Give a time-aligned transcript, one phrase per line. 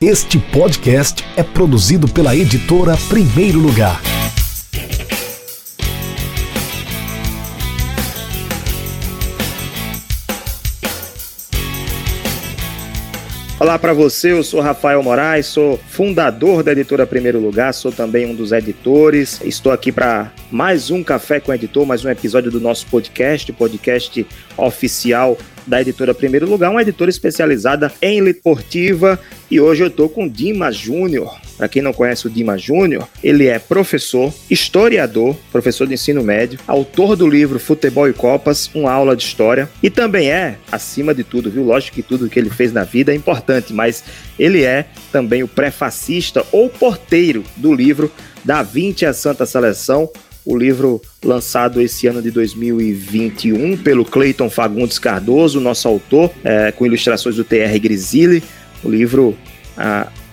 [0.00, 4.00] Este podcast é produzido pela editora Primeiro Lugar.
[13.58, 18.24] Olá para você, eu sou Rafael Moraes, sou fundador da editora Primeiro Lugar, sou também
[18.24, 19.40] um dos editores.
[19.42, 23.52] Estou aqui para mais um Café com o Editor, mais um episódio do nosso podcast,
[23.52, 24.24] podcast
[24.56, 25.36] oficial
[25.68, 29.20] da editora Primeiro Lugar, uma editora especializada em esportiva.
[29.50, 31.38] E hoje eu estou com Dimas Júnior.
[31.56, 36.58] Para quem não conhece o Dimas Júnior, ele é professor, historiador, professor de ensino médio,
[36.66, 41.24] autor do livro Futebol e Copas, uma aula de história, e também é, acima de
[41.24, 41.64] tudo, viu?
[41.64, 44.04] Lógico que tudo que ele fez na vida é importante, mas
[44.38, 48.10] ele é também o prefacista ou porteiro do livro
[48.44, 50.08] Da 20 a Santa Seleção,
[50.48, 56.86] o livro lançado esse ano de 2021 pelo Cleiton Fagundes Cardoso, nosso autor, é, com
[56.86, 58.42] ilustrações do TR Grisili,
[58.82, 59.36] o livro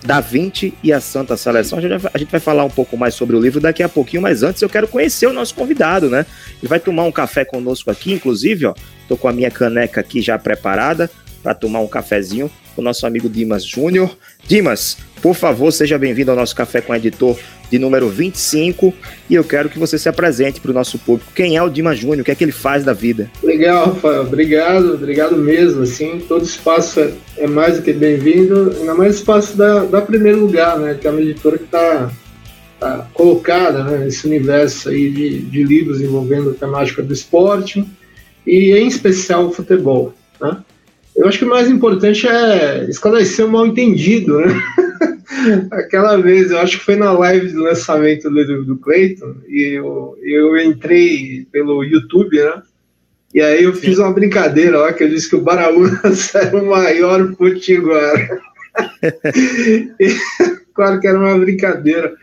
[0.02, 1.78] Da Vinci e a Santa Seleção.
[1.78, 3.90] A gente, vai, a gente vai falar um pouco mais sobre o livro daqui a
[3.90, 6.24] pouquinho, mas antes eu quero conhecer o nosso convidado, né?
[6.62, 8.74] Ele vai tomar um café conosco aqui, inclusive, ó,
[9.06, 11.10] tô com a minha caneca aqui já preparada
[11.42, 14.16] para tomar um cafezinho o nosso amigo Dimas Júnior.
[14.46, 17.38] Dimas, por favor, seja bem-vindo ao nosso Café com o Editor
[17.70, 18.94] de número 25
[19.28, 21.32] e eu quero que você se apresente para o nosso público.
[21.34, 22.20] Quem é o Dimas Júnior?
[22.20, 23.30] O que é que ele faz da vida?
[23.42, 24.22] Legal, Rafael.
[24.22, 25.82] Obrigado, obrigado mesmo.
[25.82, 30.40] Assim, todo espaço é, é mais do que bem-vindo, ainda mais espaço da, da Primeiro
[30.40, 30.94] Lugar, né?
[30.94, 32.10] Que é uma editora que está
[32.78, 37.84] tá colocada né, nesse universo aí de, de livros envolvendo a temática do esporte
[38.46, 40.58] e, em especial, o futebol, né?
[41.16, 44.54] Eu acho que o mais importante é esclarecer o mal entendido, né?
[45.70, 50.16] Aquela vez, eu acho que foi na live de lançamento do, do Clayton, e eu,
[50.22, 52.62] eu entrei pelo YouTube, né?
[53.34, 56.66] E aí eu fiz uma brincadeira lá, que eu disse que o Baraúnas era o
[56.66, 58.40] maior potiguara.
[60.74, 62.14] claro que era uma brincadeira.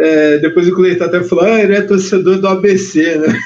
[0.00, 3.38] É, depois o Cleiton até falou, ah, ele é torcedor do ABC, né?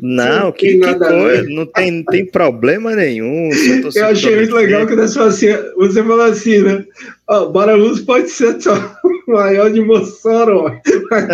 [0.00, 3.48] Não, que, que coisa, não tem, não tem problema nenhum.
[3.94, 5.46] Eu achei muito legal que você falou assim,
[5.76, 6.84] você falou assim, né?
[7.28, 8.56] Ó, Baraluz pode ser
[9.28, 10.68] o maior de Mossoró,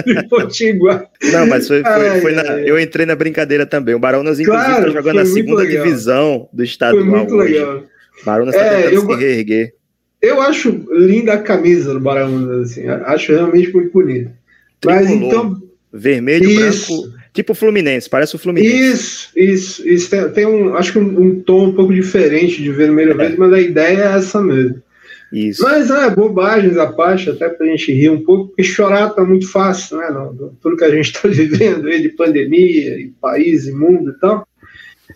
[0.05, 1.07] de Potiguar.
[1.33, 3.95] Não, mas foi, foi, foi na, eu entrei na brincadeira também.
[3.95, 7.55] O Barunas, inclusive, está claro, jogando a segunda divisão do estadual Foi muito hoje.
[7.55, 7.83] legal.
[8.27, 9.75] Barunas está é, tentando eu, se reerguer.
[10.21, 14.39] Eu acho linda a camisa do Barunas, assim, acho realmente muito bonita.
[14.85, 15.61] Mas então...
[15.93, 17.03] Vermelho, isso.
[17.03, 18.77] branco Tipo o Fluminense, parece o Fluminense.
[18.77, 19.89] Isso, isso.
[19.89, 23.15] isso tem, tem um, acho que um, um, tom um pouco diferente de vermelho é.
[23.15, 24.83] verde, mas a ideia é essa mesmo.
[25.33, 25.63] Isso.
[25.63, 29.49] Mas é bobagens à parte, até pra gente rir um pouco, porque chorar tá muito
[29.49, 30.11] fácil, né?
[30.11, 34.21] No, tudo que a gente tá vivendo aí de pandemia, e país, e mundo e
[34.21, 34.45] tal.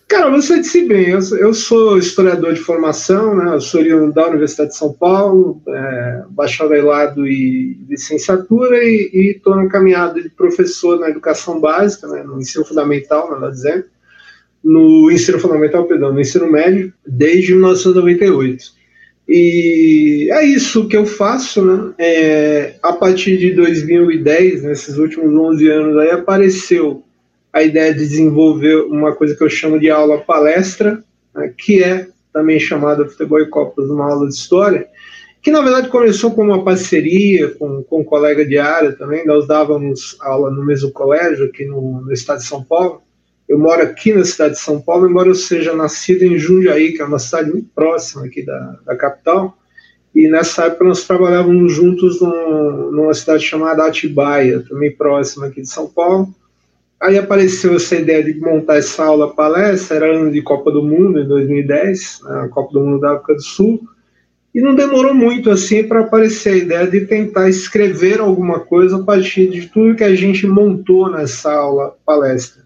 [0.07, 3.55] Cara, você disse bem, eu, eu sou historiador de formação, né?
[3.55, 3.83] Eu sou
[4.13, 11.01] da Universidade de São Paulo, é, bacharelado e licenciatura, e estou na caminhada de professor
[11.01, 12.23] na educação básica, né?
[12.23, 13.85] no ensino fundamental, melhor dizendo,
[14.63, 18.75] no ensino fundamental, perdão, no ensino médio, desde 1998.
[19.27, 21.95] E é isso que eu faço, né?
[21.99, 27.04] É, a partir de 2010, nesses últimos 11 anos, aí apareceu
[27.55, 32.09] a ideia de desenvolver uma coisa que eu chamo de aula palestra, né, que é
[32.33, 34.89] também chamada Futebol e Copas, uma aula de história,
[35.41, 39.47] que na verdade começou com uma parceria com, com um colega de área também, nós
[39.47, 43.03] dávamos aula no mesmo colégio aqui no, no estado de São Paulo,
[43.49, 47.03] eu moro aqui na cidade de São Paulo, embora eu seja nascido em Jundiaí, que
[47.03, 49.57] é uma cidade muito próxima aqui da, da capital,
[50.13, 55.69] e nessa época nós trabalhávamos juntos num, numa cidade chamada Atibaia, também próxima aqui de
[55.69, 56.35] São Paulo,
[57.05, 61.21] Aí apareceu essa ideia de montar essa aula palestra, era ano de Copa do Mundo,
[61.21, 63.79] em 2010, né, a Copa do Mundo da África do Sul,
[64.55, 69.03] e não demorou muito assim para aparecer a ideia de tentar escrever alguma coisa a
[69.03, 72.63] partir de tudo que a gente montou nessa aula palestra.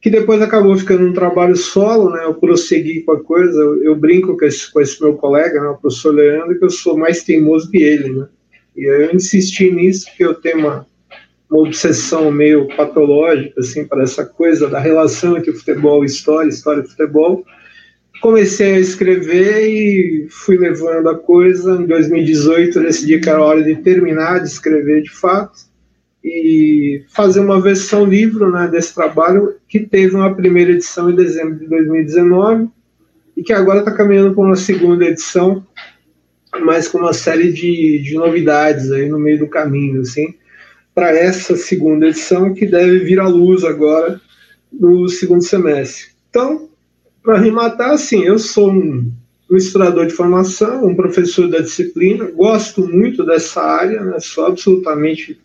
[0.00, 2.24] Que depois acabou ficando um trabalho solo, né?
[2.24, 5.76] Eu prossegui com a coisa, eu, brinco com esse, com esse, meu colega, né, o
[5.76, 8.28] professor Leandro, que eu sou mais teimoso que ele, né?
[8.76, 10.86] E eu insisti nisso, porque eu tenho uma
[11.50, 16.82] uma obsessão meio patológica assim para essa coisa da relação entre futebol e história, história
[16.82, 17.44] e futebol.
[18.20, 21.74] Comecei a escrever e fui levando a coisa.
[21.74, 25.66] Em 2018 decidi que era hora de terminar de escrever de fato
[26.24, 31.56] e fazer uma versão livro né, desse trabalho que teve uma primeira edição em dezembro
[31.56, 32.68] de 2019
[33.36, 35.64] e que agora está caminhando para uma segunda edição,
[36.64, 40.34] mas com uma série de, de novidades aí no meio do caminho, assim
[40.96, 44.18] para essa segunda edição que deve vir à luz agora
[44.72, 46.06] no segundo semestre.
[46.30, 46.70] Então,
[47.22, 49.12] para arrematar, assim, eu sou um
[49.50, 55.38] misturador de formação, um professor da disciplina, gosto muito dessa área, né, sou absolutamente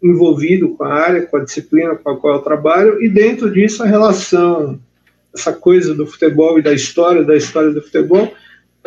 [0.00, 3.82] envolvido com a área, com a disciplina com a qual eu trabalho, e dentro disso
[3.82, 4.78] a relação,
[5.34, 8.32] essa coisa do futebol e da história, da história do futebol,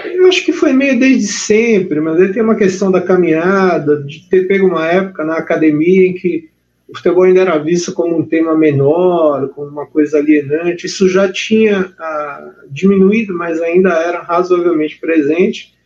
[0.05, 4.27] eu acho que foi meio desde sempre, mas aí tem uma questão da caminhada, de
[4.29, 6.49] ter pego uma época na academia em que
[6.87, 10.87] o futebol ainda era visto como um tema menor, como uma coisa alienante.
[10.87, 15.77] Isso já tinha ah, diminuído, mas ainda era razoavelmente presente.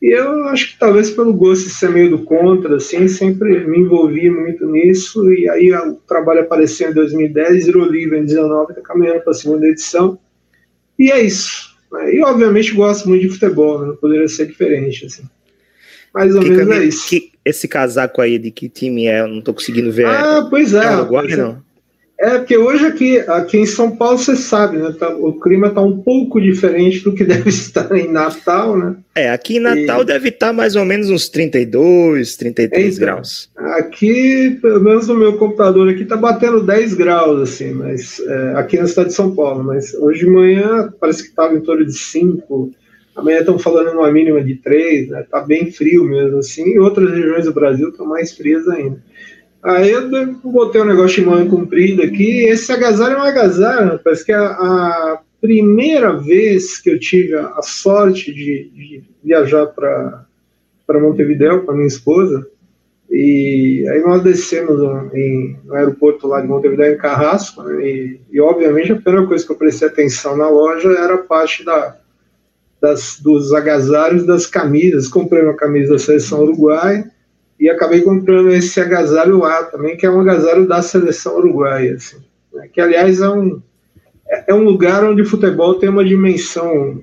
[0.00, 3.78] E eu acho que talvez pelo gosto de ser meio do contra, assim, sempre me
[3.78, 5.32] envolvi muito nisso.
[5.32, 9.34] E aí o trabalho apareceu em 2010, virou livre em 2019, está caminhando para a
[9.34, 10.18] segunda edição.
[10.98, 11.75] E é isso.
[12.04, 13.86] E obviamente gosto muito de futebol, né?
[13.88, 15.06] não poderia ser diferente.
[15.06, 15.24] Assim.
[16.14, 17.08] Mais ou que menos é isso.
[17.08, 19.20] Que, esse casaco aí de que time é?
[19.20, 20.06] Eu não tô conseguindo ver.
[20.06, 20.84] Ah, pois é.
[20.84, 21.36] É Uruguai, é.
[21.36, 21.65] não?
[22.18, 24.94] É, porque hoje aqui, aqui em São Paulo, você sabe, né?
[24.98, 28.96] Tá, o clima está um pouco diferente do que deve estar em Natal, né?
[29.14, 30.04] É, aqui em Natal e...
[30.06, 33.50] deve estar mais ou menos uns 32, 33 então, graus.
[33.56, 38.78] Aqui, pelo menos no meu computador aqui, tá batendo 10 graus, assim, mas é, aqui
[38.78, 39.62] na cidade de São Paulo.
[39.62, 42.72] Mas hoje de manhã parece que estava em torno de 5
[43.16, 45.24] Amanhã estão falando numa mínima de 3, né?
[45.30, 46.74] Tá bem frio mesmo, assim.
[46.74, 49.02] E outras regiões do Brasil estão mais frias ainda.
[49.62, 50.08] Aí eu
[50.44, 52.44] botei um negócio de manga comprida aqui.
[52.44, 57.60] Esse agasalho é um agasalho, parece que é a primeira vez que eu tive a,
[57.62, 62.46] sorte de, de viajar para Montevideo com a minha esposa.
[63.10, 67.84] E aí nós descemos no, em, no aeroporto lá de Montevideo, em Carrasco, né?
[67.84, 71.64] e, e, obviamente a primeira coisa que eu prestei atenção na loja era a parte
[71.64, 71.96] da,
[72.80, 75.08] das, dos agasalhos das camisas.
[75.08, 77.10] Comprei uma camisa da seleção uruguaia
[77.58, 81.94] e acabei comprando esse agasalho lá também, que é um agasalho da seleção uruguaia.
[81.94, 82.18] Assim,
[82.52, 82.68] né?
[82.72, 83.62] Que, aliás, é um,
[84.46, 87.02] é um lugar onde o futebol tem uma dimensão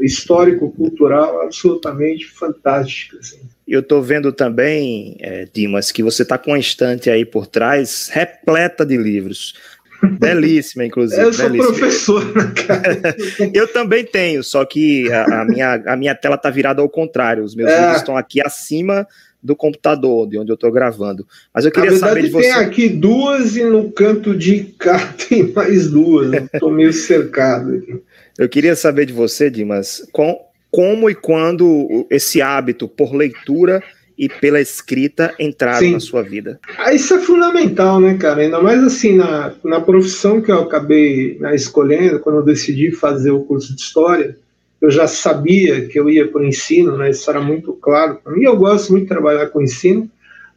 [0.00, 3.18] histórico-cultural absolutamente fantástica.
[3.18, 3.40] Assim.
[3.66, 8.08] Eu estou vendo também, é, Dimas, que você está com uma estante aí por trás
[8.10, 9.54] repleta de livros.
[10.18, 11.20] Belíssima, inclusive.
[11.20, 11.76] Eu sou belíssima.
[11.76, 13.16] professor, né, cara?
[13.52, 17.44] eu também tenho, só que a, a, minha, a minha tela tá virada ao contrário.
[17.44, 17.78] Os meus é.
[17.78, 19.06] livros estão aqui acima
[19.42, 21.26] do computador, de onde eu estou gravando.
[21.54, 22.48] Mas eu queria verdade, saber de você.
[22.48, 26.32] Tem aqui duas e no canto de cá tem mais duas.
[26.52, 28.00] Estou meio cercado aqui.
[28.38, 30.38] Eu queria saber de você, Dimas, com,
[30.70, 33.82] como e quando esse hábito por leitura
[34.20, 35.92] e pela escrita entraram Sim.
[35.92, 36.60] na sua vida?
[36.76, 38.42] Ah, isso é fundamental, né, cara?
[38.42, 43.30] Ainda mais assim, na, na profissão que eu acabei né, escolhendo, quando eu decidi fazer
[43.30, 44.36] o curso de História,
[44.80, 47.10] eu já sabia que eu ia para o ensino, né?
[47.10, 48.44] Isso era muito claro para mim.
[48.44, 50.10] Eu gosto muito de trabalhar com ensino,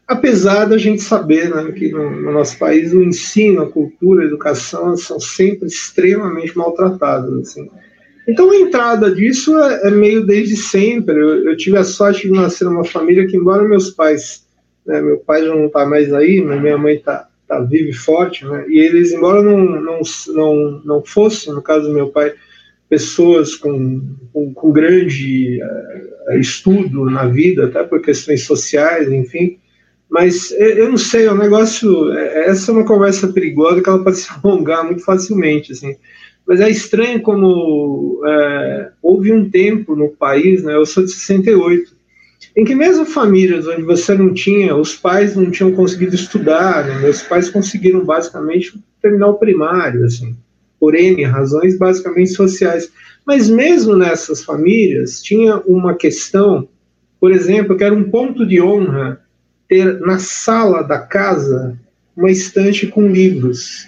[0.08, 4.28] apesar da gente saber né, que no, no, nosso país o ensino, a cultura, a
[4.28, 7.38] educação são sempre extremamente maltratados.
[7.40, 7.70] Assim.
[8.28, 11.16] Então a entrada disso é, é meio desde sempre.
[11.20, 14.48] Eu, eu, tive a sorte de nascer numa família que, embora meus pais,
[14.86, 17.94] né, meu pai já não está mais aí, mas minha mãe está tá viva e
[17.94, 22.34] forte, né, e eles, embora não, não, não, não fossem, no caso do meu pai,
[22.94, 29.58] pessoas com, com, com grande uh, estudo na vida, até por questões sociais, enfim,
[30.08, 32.14] mas eu não sei, é um negócio.
[32.14, 35.96] É, essa é uma conversa perigosa que ela pode se alongar muito facilmente, assim.
[36.46, 41.96] Mas é estranho como é, houve um tempo no país, né, eu sou de 68,
[42.56, 47.00] em que mesmo famílias onde você não tinha, os pais não tinham conseguido estudar, né,
[47.00, 50.36] meus pais conseguiram basicamente terminar o primário, assim,
[50.84, 52.92] por N razões basicamente sociais.
[53.26, 56.68] Mas mesmo nessas famílias, tinha uma questão,
[57.22, 59.22] por exemplo, que era um ponto de honra
[59.70, 61.80] ter na sala da casa
[62.18, 63.88] uma estante com livros.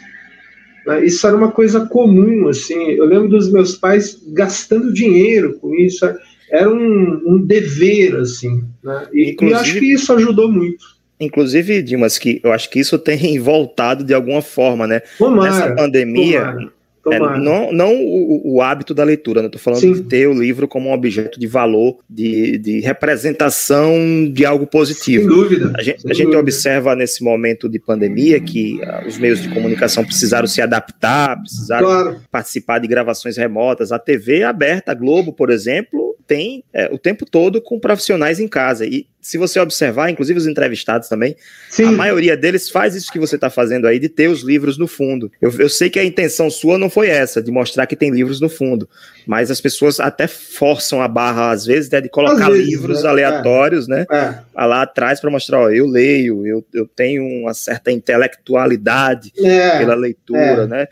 [0.88, 1.04] Né?
[1.04, 2.92] Isso era uma coisa comum, assim.
[2.92, 6.06] Eu lembro dos meus pais gastando dinheiro com isso.
[6.50, 8.64] Era um, um dever, assim.
[8.82, 9.08] Né?
[9.12, 10.96] E, e acho que isso ajudou muito.
[11.20, 15.02] Inclusive, Dimas, que eu acho que isso tem voltado de alguma forma, né?
[15.18, 16.76] Tomara, Nessa pandemia, tomara.
[17.12, 19.48] É, não não o, o, hábito da leitura, né?
[19.48, 19.94] Estou falando Sim.
[19.94, 23.94] de ter o livro como um objeto de valor, de, de representação
[24.32, 25.28] de algo positivo.
[25.28, 25.72] Sem dúvida.
[25.78, 30.04] A gente, a gente observa nesse momento de pandemia que uh, os meios de comunicação
[30.04, 32.22] precisaram se adaptar, precisaram claro.
[32.32, 33.92] participar de gravações remotas.
[33.92, 38.48] A TV aberta, a Globo, por exemplo, tem é, o tempo todo com profissionais em
[38.48, 38.86] casa.
[38.86, 41.36] E se você observar, inclusive os entrevistados também,
[41.68, 41.86] Sim.
[41.86, 44.86] a maioria deles faz isso que você está fazendo aí, de ter os livros no
[44.86, 45.32] fundo.
[45.42, 48.40] Eu, eu, sei que a intenção sua não foi essa, de mostrar que tem livros
[48.40, 48.88] no fundo,
[49.26, 53.10] mas as pessoas até forçam a barra, às vezes, né, de colocar vezes, livros né?
[53.10, 54.16] aleatórios, né, é.
[54.16, 59.80] né, lá atrás para mostrar, ó, eu leio, eu, eu tenho uma certa intelectualidade é.
[59.80, 60.68] pela leitura, é.
[60.68, 60.88] né,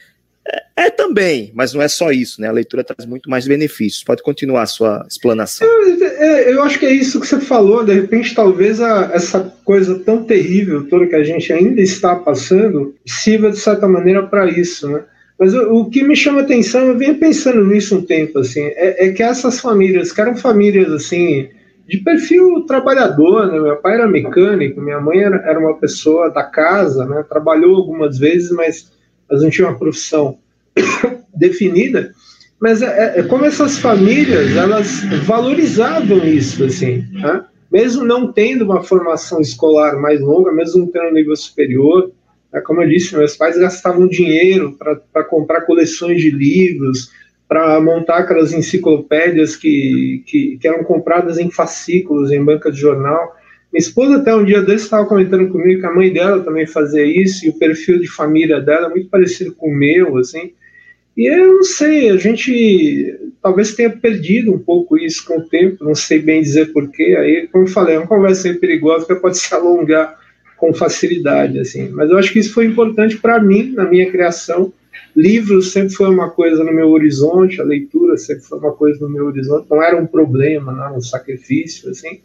[0.48, 2.48] É, é, também, mas não é só isso, né?
[2.48, 4.04] A leitura traz muito mais benefícios.
[4.04, 5.68] Pode continuar a sua explanação.
[5.68, 7.84] É, eu acho que é isso que você falou.
[7.84, 12.94] De repente, talvez a, essa coisa tão terrível toda que a gente ainda está passando
[13.06, 15.04] sirva de certa maneira para isso, né?
[15.40, 19.08] Mas o, o, que me chama atenção, eu venho pensando nisso um tempo, assim, é,
[19.08, 21.50] é que essas famílias, que eram famílias assim
[21.88, 23.60] de perfil trabalhador, né?
[23.60, 27.26] Meu pai era mecânico, minha mãe era, era uma pessoa da casa, né?
[27.28, 28.92] Trabalhou algumas vezes, mas,
[29.30, 30.38] mas não tinha uma profissão
[31.36, 32.14] definida.
[32.60, 37.44] Mas é, é, é, como essas famílias, elas valorizavam isso, assim, né?
[37.72, 42.12] mesmo não tendo uma formação escolar mais longa, mesmo não tendo um nível superior,
[42.54, 42.62] né?
[42.62, 44.78] como eu disse, meus pais gastavam dinheiro
[45.12, 47.10] para comprar coleções de livros,
[47.48, 53.36] para montar aquelas enciclopédias que, que, que, eram compradas em fascículos, em banca de jornal.
[53.74, 57.04] Minha esposa até um dia desse estava comentando comigo que a mãe dela também fazia
[57.04, 60.52] isso, e o perfil de família dela é muito parecido com o meu, assim.
[61.18, 65.84] E eu não sei, a gente talvez tenha perdido um pouco isso com o tempo,
[65.84, 67.16] não sei bem dizer porquê.
[67.18, 70.20] Aí, como eu falei, é uma conversa aí perigosa que pode se alongar
[70.56, 71.90] com facilidade, assim.
[71.90, 74.72] Mas eu acho que isso foi importante para mim, na minha criação,
[75.16, 79.10] Livros sempre foi uma coisa no meu horizonte, a leitura sempre foi uma coisa no
[79.10, 82.20] meu horizonte, não era um problema, não era um sacrifício, assim.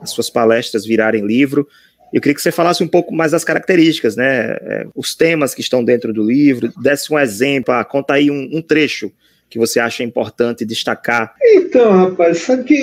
[0.00, 1.66] as suas palestras virarem livro.
[2.14, 4.56] Eu queria que você falasse um pouco mais das características, né?
[4.62, 8.50] É, os temas que estão dentro do livro, desse um exemplo, ah, conta aí um,
[8.52, 9.10] um trecho
[9.50, 11.34] que você acha importante destacar?
[11.42, 12.76] Então, rapaz, sabe que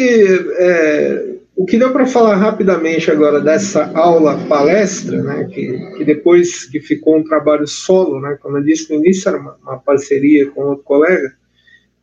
[0.59, 6.65] é, o que deu para falar rapidamente agora dessa aula palestra, né, que, que, depois
[6.65, 10.49] que ficou um trabalho solo, né, como eu disse no início, era uma, uma parceria
[10.51, 11.33] com outro colega,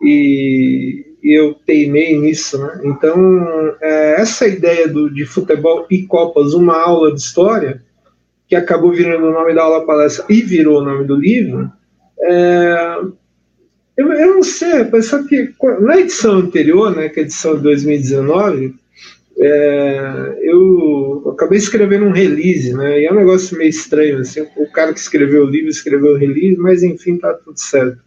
[0.03, 2.81] e, eu teimei nisso, né?
[2.85, 7.83] Então, é, essa ideia do, de futebol e Copas, uma aula de história,
[8.47, 11.71] que acabou virando o nome da aula palestra e virou o nome do livro,
[12.21, 12.99] é,
[13.97, 17.63] eu, eu não sei, só que na edição anterior, né, que é a edição de
[17.63, 18.75] 2019,
[19.41, 23.01] é, eu acabei escrevendo um release, né?
[23.01, 24.45] E é um negócio meio estranho, assim.
[24.57, 27.99] O cara que escreveu o livro escreveu o release, mas enfim, tá tudo certo.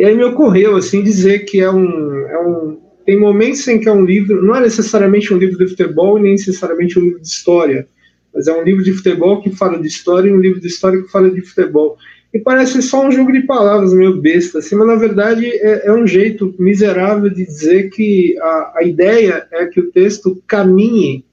[0.00, 2.80] E aí me ocorreu, assim, dizer que é um, é um.
[3.04, 6.22] Tem momentos em que é um livro, não é necessariamente um livro de futebol e
[6.22, 7.86] nem necessariamente um livro de história,
[8.34, 11.02] mas é um livro de futebol que fala de história e um livro de história
[11.02, 11.98] que fala de futebol.
[12.32, 15.92] E parece só um jogo de palavras meio besta, assim, mas na verdade é, é
[15.92, 21.26] um jeito miserável de dizer que a, a ideia é que o texto caminhe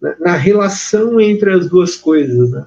[0.00, 2.50] né, na relação entre as duas coisas.
[2.50, 2.64] Né?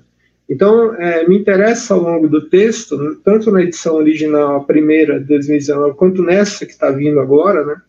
[0.50, 5.28] Então, é, me interessa ao longo do texto, tanto na edição original, a primeira, de
[5.28, 7.82] 2019, quanto nessa que está vindo agora, né,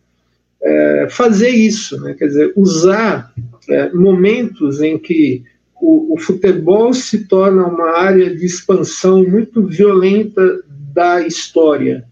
[0.61, 3.33] é, fazer isso, né, quer dizer, usar
[3.67, 5.43] é, momentos em que
[5.81, 10.61] o, o, futebol se torna uma área de expansão muito violenta
[10.93, 12.05] da história.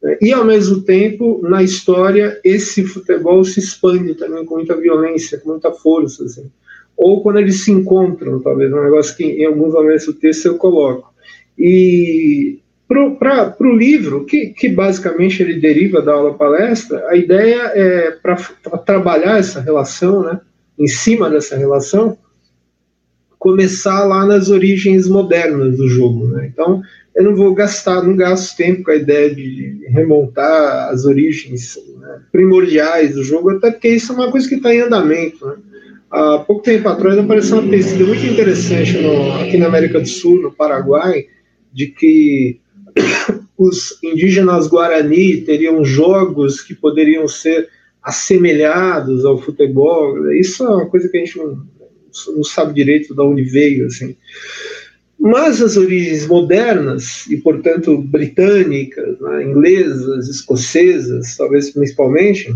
[0.00, 0.16] Né?
[0.22, 5.50] E, ao mesmo tempo, na história, esse futebol se expande também com muita violência, com
[5.50, 6.24] muita força.
[6.24, 6.48] Assim.
[6.98, 10.56] Ou quando eles se encontram, talvez, um negócio que em alguns momentos do texto eu
[10.56, 11.14] coloco.
[11.56, 18.10] E para o livro, que, que basicamente ele deriva da aula palestra, a ideia é
[18.10, 18.36] para
[18.84, 20.40] trabalhar essa relação, né,
[20.76, 22.18] em cima dessa relação,
[23.38, 26.26] começar lá nas origens modernas do jogo.
[26.28, 26.50] Né?
[26.52, 26.82] Então,
[27.14, 32.22] eu não vou gastar, não gasto tempo com a ideia de remontar as origens né,
[32.32, 35.46] primordiais do jogo, até porque isso é uma coisa que está em andamento.
[35.46, 35.56] Né?
[36.10, 40.40] Há pouco tempo atrás apareceu uma pesquisa muito interessante no, aqui na América do Sul,
[40.40, 41.26] no Paraguai,
[41.72, 42.60] de que
[43.58, 47.68] os indígenas Guarani teriam jogos que poderiam ser
[48.02, 50.32] assemelhados ao futebol.
[50.32, 51.66] Isso é uma coisa que a gente não,
[52.36, 54.16] não sabe direito de onde veio, assim.
[55.20, 62.54] Mas as origens modernas, e portanto britânicas, né, inglesas, escocesas, talvez principalmente,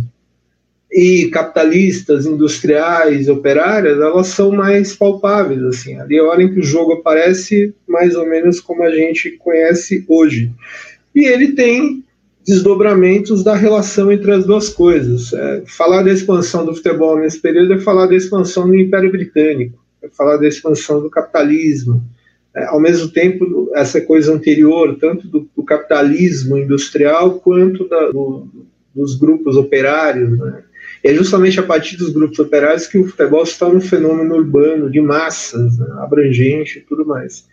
[0.93, 5.99] e capitalistas, industriais, operárias, elas são mais palpáveis, assim.
[5.99, 9.31] Ali é a hora em que o jogo aparece mais ou menos como a gente
[9.39, 10.53] conhece hoje.
[11.15, 12.05] E ele tem
[12.47, 15.33] desdobramentos da relação entre as duas coisas.
[15.33, 19.79] É, falar da expansão do futebol nesse período é falar da expansão do Império Britânico,
[20.03, 22.03] é falar da expansão do capitalismo.
[22.55, 28.47] É, ao mesmo tempo, essa coisa anterior, tanto do, do capitalismo industrial quanto da, do,
[28.95, 30.65] dos grupos operários, né?
[31.05, 34.91] É justamente a partir dos grupos operários que o futebol se torna um fenômeno urbano,
[34.91, 37.45] de massas, né, abrangente e tudo mais.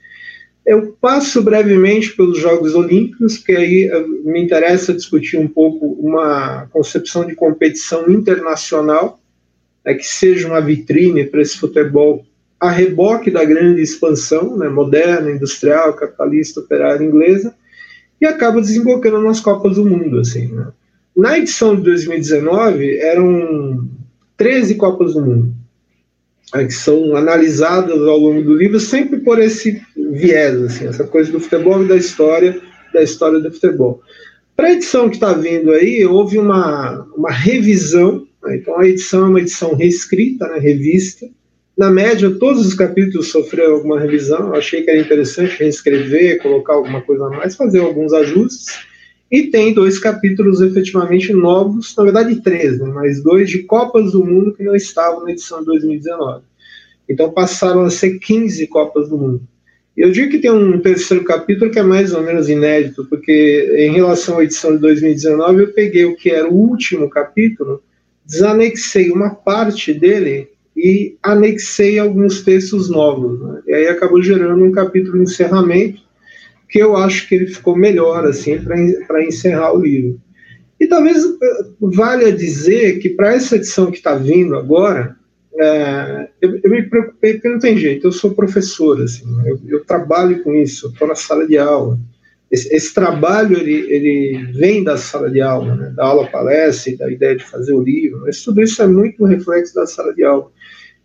[0.66, 6.68] Eu passo brevemente pelos Jogos Olímpicos, que aí eh, me interessa discutir um pouco uma
[6.68, 9.20] concepção de competição internacional,
[9.84, 12.24] é que seja uma vitrine para esse futebol
[12.60, 17.56] a reboque da grande expansão né, moderna, industrial, capitalista, operária inglesa,
[18.22, 20.20] e acaba desembocando nas Copas do Mundo.
[20.20, 20.68] Assim, né?
[21.20, 23.90] Na edição de 2019, eram
[24.38, 25.54] 13 Copas do Mundo,
[26.56, 29.82] né, que são analisadas ao longo do livro, sempre por esse
[30.14, 32.58] viés, assim, essa coisa do futebol e da história,
[32.94, 34.02] da história do futebol.
[34.56, 39.26] Para a edição que está vindo aí, houve uma, uma revisão, né, então a edição
[39.26, 41.28] é uma edição reescrita, né, revista.
[41.78, 46.76] Na média, todos os capítulos sofreram alguma revisão, eu achei que era interessante reescrever, colocar
[46.76, 48.88] alguma coisa a mais, fazer alguns ajustes.
[49.32, 54.26] E tem dois capítulos efetivamente novos, na verdade três, né, mas dois de Copas do
[54.26, 56.44] Mundo que não estavam na edição de 2019.
[57.08, 59.42] Então passaram a ser 15 Copas do Mundo.
[59.96, 63.92] Eu digo que tem um terceiro capítulo que é mais ou menos inédito, porque em
[63.92, 67.84] relação à edição de 2019, eu peguei o que era o último capítulo,
[68.26, 73.42] desanexei uma parte dele e anexei alguns textos novos.
[73.42, 73.62] Né?
[73.68, 76.02] E aí acabou gerando um capítulo de encerramento,
[76.70, 80.22] que eu acho que ele ficou melhor assim para encerrar o livro.
[80.80, 85.18] E talvez eh, valha dizer que para essa edição que está vindo agora,
[85.60, 89.84] é, eu, eu, me preocupei porque não tem jeito, eu sou professor, assim, eu, eu
[89.84, 92.00] trabalho com isso, estou na sala de aula.
[92.50, 97.12] Esse, esse, trabalho ele, ele vem da sala de aula, né, da aula palestra, da
[97.12, 100.50] ideia de fazer o livro, mas tudo isso é muito reflexo da sala de aula.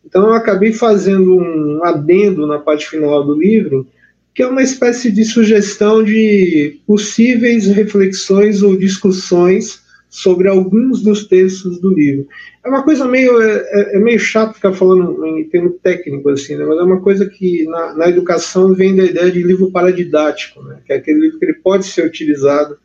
[0.05, 3.87] Então eu acabei fazendo um adendo na parte final do livro,
[4.35, 11.81] que é uma espécie de sugestão de possíveis reflexões ou discussões sobre alguns dos textos
[11.81, 12.27] do livro.
[12.65, 16.57] É uma coisa meio é, é, é meio chato ficar falando em termo técnico assim,
[16.57, 16.65] né?
[16.65, 20.79] mas é uma coisa que na, na, educação vem da ideia de livro paradidático, né?
[20.85, 22.77] que é aquele livro que ele pode ser utilizado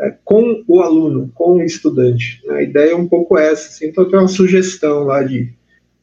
[0.00, 2.40] é, com o aluno, com o estudante.
[2.46, 2.54] Né?
[2.54, 3.68] A ideia é um pouco essa.
[3.68, 5.52] Assim, então tem uma sugestão lá de,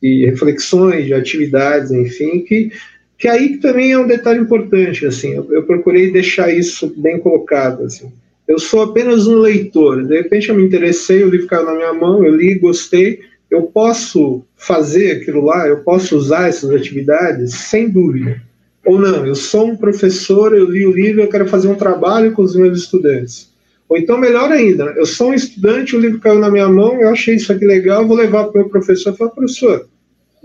[0.01, 2.71] de reflexões, de atividades, enfim, que
[3.17, 7.83] que aí também é um detalhe importante, assim, eu, eu, procurei deixar isso bem colocado,
[7.83, 8.11] assim.
[8.47, 11.93] Eu sou apenas um leitor, de repente eu me interessei, o livro caiu na minha
[11.93, 17.89] mão, eu li, gostei, eu posso fazer aquilo lá, eu posso usar essas atividades, sem
[17.89, 18.41] dúvida.
[18.85, 22.31] Ou não, eu sou um professor, eu li o livro, eu quero fazer um trabalho
[22.31, 23.51] com os meus estudantes.
[23.89, 27.09] Ou então, melhor ainda, eu sou um estudante, o livro caiu na minha mão, eu
[27.09, 29.87] achei isso aqui legal, vou levar para o meu professor e falar, professor,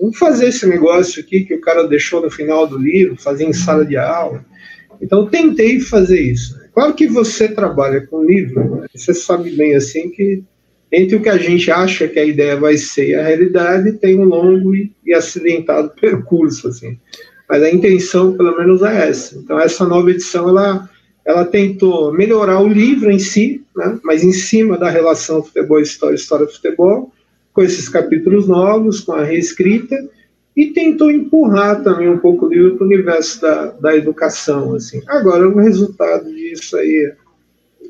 [0.02, 3.52] Vamos fazer esse negócio aqui que o cara deixou no final do livro, fazer em
[3.52, 4.44] sala de aula.
[5.00, 6.60] Então, tentei fazer isso.
[6.74, 10.42] Claro que você trabalha com livro, você sabe bem assim que
[10.90, 14.18] entre o que a gente acha que a ideia vai ser e a realidade tem
[14.18, 16.98] um longo e, e acidentado percurso, assim.
[17.48, 19.38] Mas a intenção, pelo menos, é essa.
[19.38, 20.90] Então, essa nova edição, ela,
[21.24, 24.00] ela tentou melhorar o livro em si, né?
[24.02, 27.12] mas em cima da relação futebol-história, história-futebol,
[27.52, 29.96] com esses capítulos novos, com a reescrita,
[30.56, 34.74] e tentou empurrar também um pouco o livro para o universo da, da educação.
[34.74, 35.02] Assim.
[35.06, 37.12] Agora, o resultado disso aí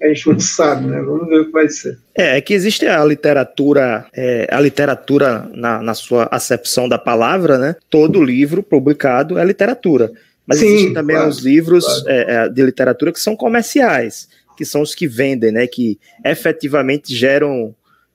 [0.03, 1.01] a gente não sabe, né?
[1.01, 1.96] Vamos ver o que vai ser.
[2.16, 7.57] É, é que existe a literatura, é, a literatura na, na, sua acepção da palavra,
[7.57, 7.77] né?
[7.88, 10.11] Todo livro publicado é literatura.
[10.44, 12.05] Mas Sim, existem também claro, os livros claro.
[12.09, 15.68] é, é de literatura que são comerciais, que são os que vendem, né?
[15.68, 17.72] Que efetivamente geram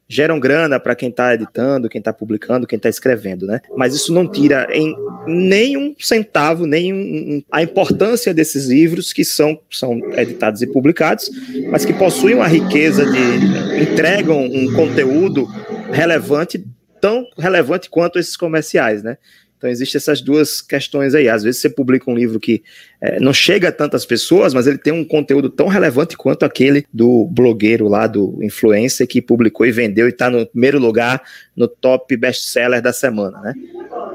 [0.08, 3.62] geram grana para quem está editando, quem está publicando, quem está escrevendo, né?
[3.76, 9.60] Mas isso não tira em nenhum centavo, nem um, a importância desses livros que são,
[9.70, 11.30] são editados e publicados,
[11.70, 15.46] mas que possuem uma riqueza de entregam um conteúdo
[15.92, 16.64] relevante,
[17.02, 19.18] tão relevante quanto esses comerciais, né?
[19.58, 21.28] Então, existem essas duas questões aí.
[21.28, 22.64] Às vezes você publica um livro que
[23.02, 26.86] é, não chega a tantas pessoas, mas ele tem um conteúdo tão relevante quanto aquele
[26.94, 31.22] do blogueiro lá, do influencer, que publicou e vendeu e está no primeiro lugar
[31.56, 33.54] no top best-seller da semana, né?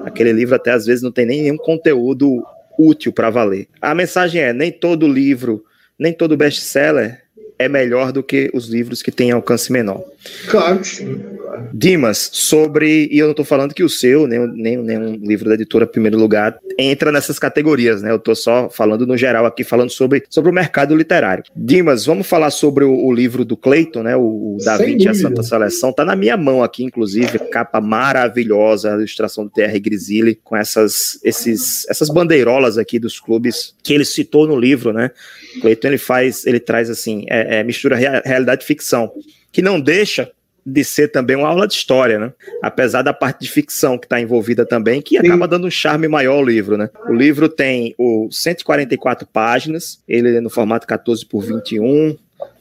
[0.05, 2.44] Aquele livro até às vezes não tem nem nenhum conteúdo
[2.78, 3.66] útil para valer.
[3.81, 5.64] A mensagem é: nem todo livro,
[5.98, 7.22] nem todo best-seller
[7.59, 10.05] é melhor do que os livros que têm alcance menor.
[10.49, 11.21] Claro que sim.
[11.73, 15.49] Dimas, sobre, e eu não estou falando que o seu, nem, nem, nem um livro
[15.49, 18.11] da editora Primeiro Lugar, entra nessas categorias, né?
[18.11, 21.45] Eu estou só falando no geral aqui, falando sobre, sobre o mercado literário.
[21.55, 24.17] Dimas, vamos falar sobre o, o livro do Cleiton, né?
[24.17, 25.93] O, o Da Vinci a Santa Seleção.
[25.93, 31.19] Tá na minha mão aqui, inclusive, capa maravilhosa, a ilustração do TR Grisili, com essas,
[31.23, 35.11] esses, essas bandeirolas aqui dos clubes que ele citou no livro, né?
[35.61, 39.13] Cleiton, ele faz, ele traz assim, é, é mistura realidade e ficção,
[39.53, 40.33] que não deixa
[40.65, 42.33] de ser também uma aula de história, né?
[42.62, 45.27] Apesar da parte de ficção que está envolvida também, que Sim.
[45.27, 46.88] acaba dando um charme maior ao livro, né?
[47.09, 52.17] O livro tem o 144 páginas, ele é no formato 14 por 21,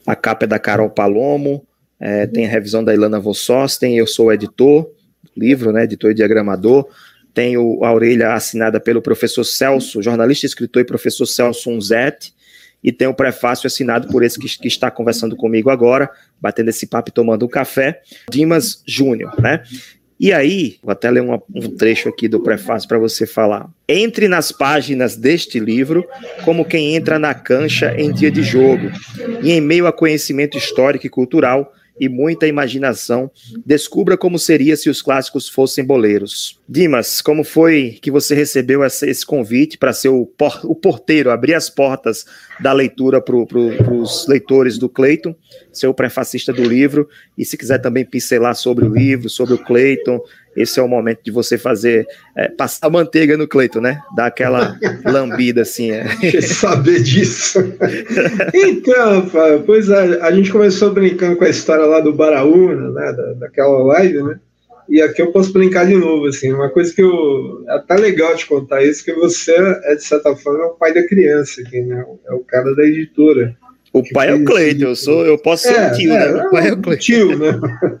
[0.06, 1.64] a capa é da Carol Palomo,
[1.98, 4.90] é, tem a revisão da Ilana Vossosten, eu sou o editor,
[5.36, 5.84] livro, né?
[5.84, 6.88] Editor e diagramador.
[7.32, 12.34] Tem o, a orelha assinada pelo professor Celso, jornalista, escritor e professor Celso Unzetti
[12.82, 16.86] e tem o prefácio assinado por esse que, que, está conversando comigo agora, batendo esse
[16.86, 19.62] papo e tomando um café, Dimas Júnior, né?
[20.18, 23.68] E aí, vou até ler uma, um trecho aqui do prefácio para você falar.
[23.88, 26.06] Entre nas páginas deste livro
[26.44, 28.88] como quem entra na cancha em dia de jogo,
[29.42, 33.30] e em meio a conhecimento histórico e cultural, e muita imaginação,
[33.64, 36.60] descubra como seria se os clássicos fossem boleiros.
[36.68, 41.54] Dimas, como foi que você recebeu esse convite para ser o, por, o, porteiro, abrir
[41.54, 42.24] as portas
[42.60, 45.34] da leitura para pro, os leitores do Cleiton,
[45.72, 49.58] ser o prefacista do livro, e se quiser também pincelar sobre o livro, sobre o
[49.58, 50.20] Cleiton,
[50.56, 54.00] esse é o momento de você fazer, é, passar manteiga no Cleiton, né?
[54.14, 55.90] Dar aquela lambida assim.
[55.90, 56.04] É.
[56.16, 57.58] Quer saber disso?
[58.54, 59.30] então,
[59.64, 63.12] pois a, a, gente começou brincando com a história lá do Baraúna, né?
[63.12, 64.38] Da, daquela live, né?
[64.88, 67.64] E aqui eu posso brincar de novo, assim, uma coisa que eu.
[67.68, 70.92] É até legal te contar isso, que você é, de certa forma, é o pai
[70.92, 72.04] da criança aqui, né?
[72.26, 73.56] É o cara da editora.
[73.92, 76.44] O pai é o Cleiton, eu, sou, eu posso ser é, tio, é, né?
[76.44, 77.02] O pai é o Cleiton.
[77.02, 77.60] Tio, né?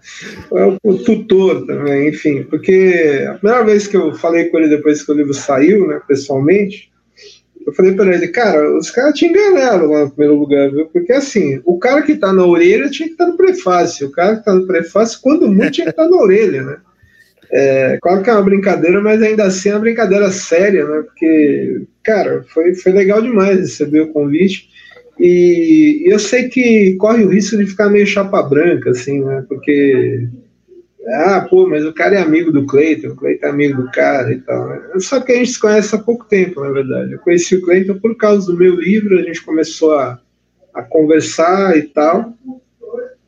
[0.54, 2.42] É o tutor também, enfim.
[2.44, 6.00] Porque a primeira vez que eu falei com ele depois que o livro saiu, né,
[6.08, 6.90] pessoalmente,
[7.66, 10.86] eu falei para ele, cara, os caras te enganaram lá no primeiro lugar, viu?
[10.86, 14.10] Porque assim, o cara que tá na orelha tinha que estar tá no prefácio, o
[14.10, 16.76] cara que tá no prefácio, quando muito, tinha que estar tá na orelha, né?
[17.54, 21.02] É, claro que é uma brincadeira, mas ainda assim é uma brincadeira séria, né?
[21.02, 24.71] Porque, cara, foi, foi legal demais receber o convite.
[25.24, 29.44] E eu sei que corre o risco de ficar meio chapa branca, assim, né?
[29.48, 30.26] Porque,
[31.06, 34.32] ah, pô, mas o cara é amigo do Cleiton, o Cleiton é amigo do cara
[34.32, 34.68] e tal.
[34.68, 34.80] Né?
[34.98, 37.12] Só que a gente se conhece há pouco tempo, na verdade.
[37.12, 40.20] Eu conheci o Cleiton por causa do meu livro, a gente começou a,
[40.74, 42.34] a conversar e tal.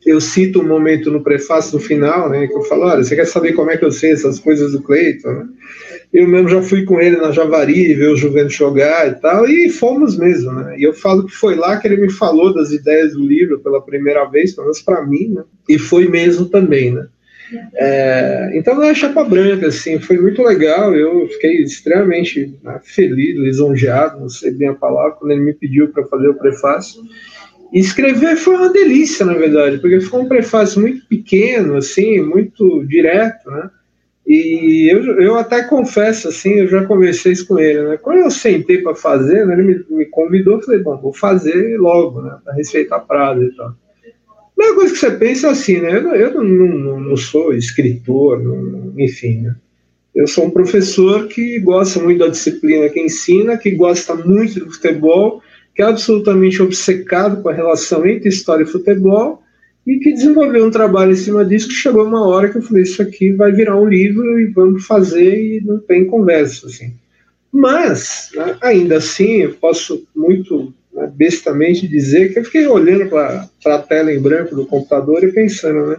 [0.05, 2.47] Eu cito um momento no prefácio, no final, né?
[2.47, 4.81] Que eu falo, olha, você quer saber como é que eu sei essas coisas do
[4.81, 5.47] Cleiton, né?
[6.13, 9.69] Eu mesmo já fui com ele na Javari, ver o Juventus jogar e tal, e
[9.69, 10.75] fomos mesmo, né?
[10.77, 13.81] E eu falo que foi lá que ele me falou das ideias do livro pela
[13.81, 15.43] primeira vez, pelo menos para mim, né?
[15.67, 17.07] E foi mesmo também, né?
[17.75, 20.95] É, então é chapa branca, assim, foi muito legal.
[20.95, 25.89] Eu fiquei extremamente né, feliz, lisonjeado, não sei bem a palavra, quando ele me pediu
[25.89, 27.01] para fazer o prefácio.
[27.73, 33.49] Escrever foi uma delícia, na verdade, porque foi um prefácio muito pequeno, assim, muito direto,
[33.49, 33.69] né?
[34.25, 37.97] E eu, eu até confesso, assim, eu já conversei isso com ele, né?
[37.97, 42.21] Quando eu sentei para fazer, né, ele me, me convidou, falei, bom, vou fazer logo,
[42.21, 42.35] né?
[42.43, 43.67] Para respeitar prazo e tal.
[43.67, 45.97] A primeira coisa que você pensa é assim, né?
[45.97, 49.55] Eu, eu não, não, não, sou escritor, não, enfim, né?
[50.15, 54.71] Eu sou um professor que gosta muito da disciplina que ensina, que gosta muito do
[54.71, 55.41] futebol,
[55.75, 59.43] que é absolutamente obcecado com a relação entre história e futebol,
[59.85, 62.83] e que desenvolveu um trabalho em cima disso que chegou uma hora que eu falei,
[62.83, 66.93] isso aqui vai virar um livro e vamos fazer e não tem conversa, assim.
[67.51, 73.47] Mas, né, ainda assim, eu posso muito né, bestamente dizer que eu fiquei olhando para
[73.65, 75.97] a tela em branco do computador e pensando, né,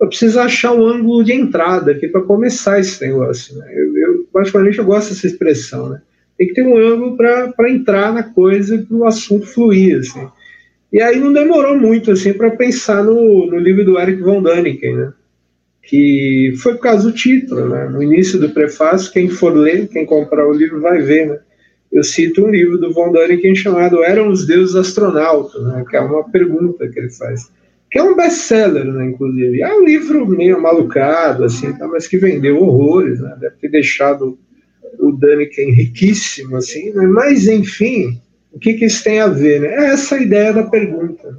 [0.00, 3.56] eu preciso achar um ângulo de entrada aqui para começar esse negócio.
[3.56, 3.72] Né?
[3.74, 6.02] Eu, eu, particularmente, eu gosto dessa expressão, né?
[6.38, 10.26] Tem que ter um ângulo para entrar na coisa para o assunto fluir, assim.
[10.92, 14.96] E aí não demorou muito assim para pensar no, no livro do Eric von Däniken,
[14.96, 15.12] né?
[15.88, 17.88] que foi por causa do título, né?
[17.88, 21.38] No início do prefácio, quem for ler, quem comprar o livro vai ver, né?
[21.90, 25.82] Eu cito um livro do von Däniken chamado Eram os Deuses Astronautas, né?
[25.88, 27.50] Que é uma pergunta que ele faz,
[27.90, 29.06] que é um best-seller, né?
[29.06, 31.88] Inclusive, é um livro meio malucado, assim, tá?
[31.88, 33.34] mas que vendeu horrores, né?
[33.40, 34.38] Deve ter deixado
[34.98, 37.06] o Däniken riquíssimo, assim, né?
[37.06, 38.20] Mas enfim,
[38.52, 39.60] o que, que isso tem a ver?
[39.60, 39.68] Né?
[39.68, 41.38] É essa a ideia da pergunta.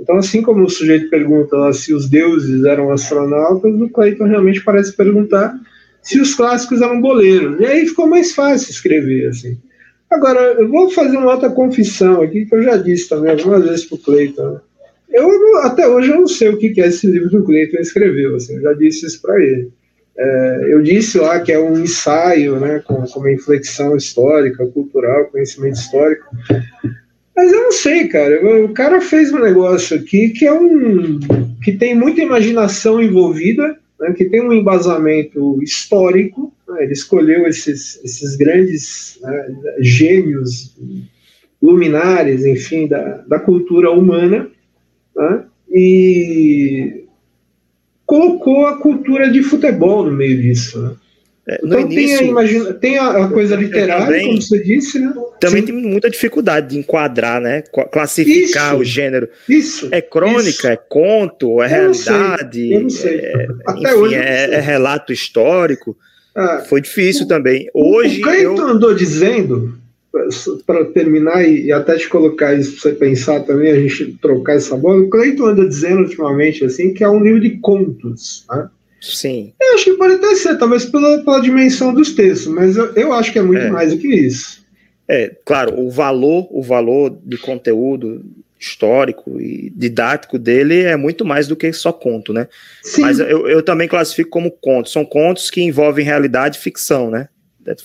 [0.00, 4.62] Então, assim como o sujeito pergunta lá, se os deuses eram astronautas, o Clayton realmente
[4.62, 5.58] parece perguntar
[6.02, 7.60] se os clássicos eram boleiros.
[7.60, 9.58] E aí ficou mais fácil escrever, assim.
[10.10, 13.84] Agora, eu vou fazer uma outra confissão aqui, que eu já disse também algumas vezes
[13.84, 14.50] para o Clayton.
[14.50, 14.60] Né?
[15.10, 18.36] eu até hoje eu não sei o que é esse livro que o Cleiton escreveu,
[18.36, 19.70] assim, eu já disse isso para ele.
[20.20, 25.26] É, eu disse lá que é um ensaio, né, com, com uma inflexão histórica, cultural,
[25.26, 26.26] conhecimento histórico.
[27.36, 28.64] Mas eu não sei, cara.
[28.64, 31.20] O cara fez um negócio aqui que é um
[31.62, 36.52] que tem muita imaginação envolvida, né, que tem um embasamento histórico.
[36.68, 39.46] Né, ele escolheu esses, esses grandes né,
[39.78, 40.76] gênios,
[41.62, 44.50] luminares, enfim, da, da cultura humana,
[45.16, 46.97] né, e
[48.08, 50.80] colocou a cultura de futebol no meio disso.
[50.80, 50.92] Né?
[51.46, 54.98] É, então início, tem, a, imagina, tem a, a coisa literária, também, como você disse,
[54.98, 55.12] né?
[55.38, 55.66] Também Sim.
[55.66, 57.62] tem muita dificuldade de enquadrar, né?
[57.92, 59.28] Classificar isso, o gênero.
[59.46, 59.88] Isso.
[59.90, 60.66] É crônica, isso.
[60.66, 62.72] é conto, é eu realidade.
[62.72, 63.16] eu não sei.
[63.16, 65.94] É, Até enfim, hoje é, é, relato histórico.
[66.34, 67.68] Ah, Foi difícil o, também.
[67.74, 68.20] Hoje.
[68.20, 68.68] O Cleiton eu...
[68.68, 69.78] andou dizendo,
[70.66, 74.76] para terminar e, até te colocar isso para você pensar também, a gente trocar essa
[74.76, 78.68] bola, o Cleiton anda dizendo ultimamente assim que é um livro de contos, né?
[79.00, 79.52] Sim.
[79.60, 83.12] Eu acho que pode até ser, talvez pela, pela dimensão dos textos, mas eu, eu
[83.12, 83.70] acho que é muito é.
[83.70, 84.66] mais do que isso.
[85.06, 88.24] É, claro, o valor, o valor de conteúdo
[88.60, 92.48] histórico e didático dele é muito mais do que só conto, né?
[92.82, 93.02] Sim.
[93.02, 94.92] Mas eu, eu também classifico como contos.
[94.92, 97.28] São contos que envolvem realidade e ficção, né?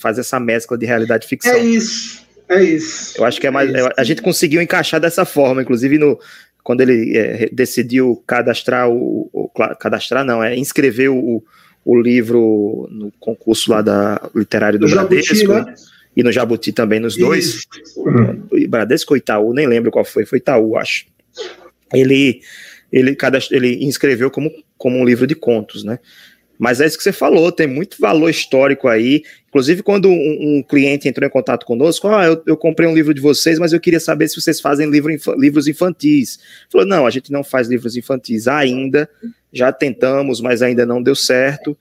[0.00, 1.52] Faz essa mescla de realidade e ficção.
[1.52, 2.23] É isso.
[2.48, 3.18] É isso.
[3.18, 3.72] Eu acho que é mais.
[3.72, 6.18] É a gente conseguiu encaixar dessa forma, inclusive no,
[6.64, 11.44] quando ele é, decidiu cadastrar o, o, cadastrar não é inscrever o,
[11.84, 15.74] o livro no concurso lá da literário do, Bradesco Jabuti, né?
[16.16, 18.48] e no Jabuti também nos dois uhum.
[18.66, 21.04] Bradesco ou Itaú nem lembro qual foi foi Itaú acho
[21.92, 22.40] ele
[22.90, 25.98] ele cadastro, ele inscreveu como como um livro de contos né
[26.58, 29.22] mas é isso que você falou, tem muito valor histórico aí.
[29.48, 33.12] Inclusive, quando um, um cliente entrou em contato conosco, ah, eu, eu, comprei um livro
[33.12, 36.38] de vocês, mas eu queria saber se vocês fazem livro, livros infantis.
[36.70, 39.08] Falou, não, a gente não faz livros infantis ainda,
[39.52, 41.76] já tentamos, mas ainda não deu certo,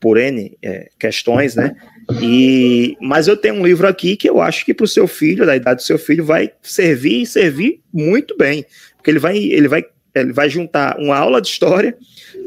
[0.00, 1.74] por N é, questões, né?
[2.20, 5.46] E, mas eu tenho um livro aqui que eu acho que para o seu filho,
[5.46, 8.66] da idade do seu filho, vai servir e servir muito bem.
[8.96, 9.82] Porque ele vai, ele vai,
[10.14, 11.96] ele vai juntar uma aula de história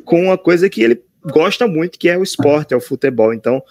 [0.06, 3.34] com uma coisa que ele gosta muito, que é o esporte, é o futebol.
[3.34, 3.62] Então,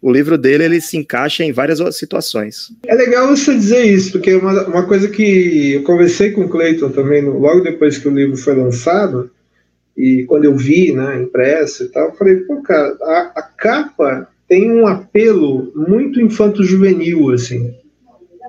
[0.00, 2.72] o livro dele ele se encaixa em várias situações.
[2.86, 6.90] É legal você dizer isso, porque uma, uma coisa que eu conversei com o Clayton
[6.90, 9.30] também, logo depois que o livro foi lançado,
[9.96, 14.28] e quando eu vi, né, impresso e tal, eu falei, pô, cara, a, a capa
[14.48, 17.74] tem um apelo muito infanto-juvenil, assim.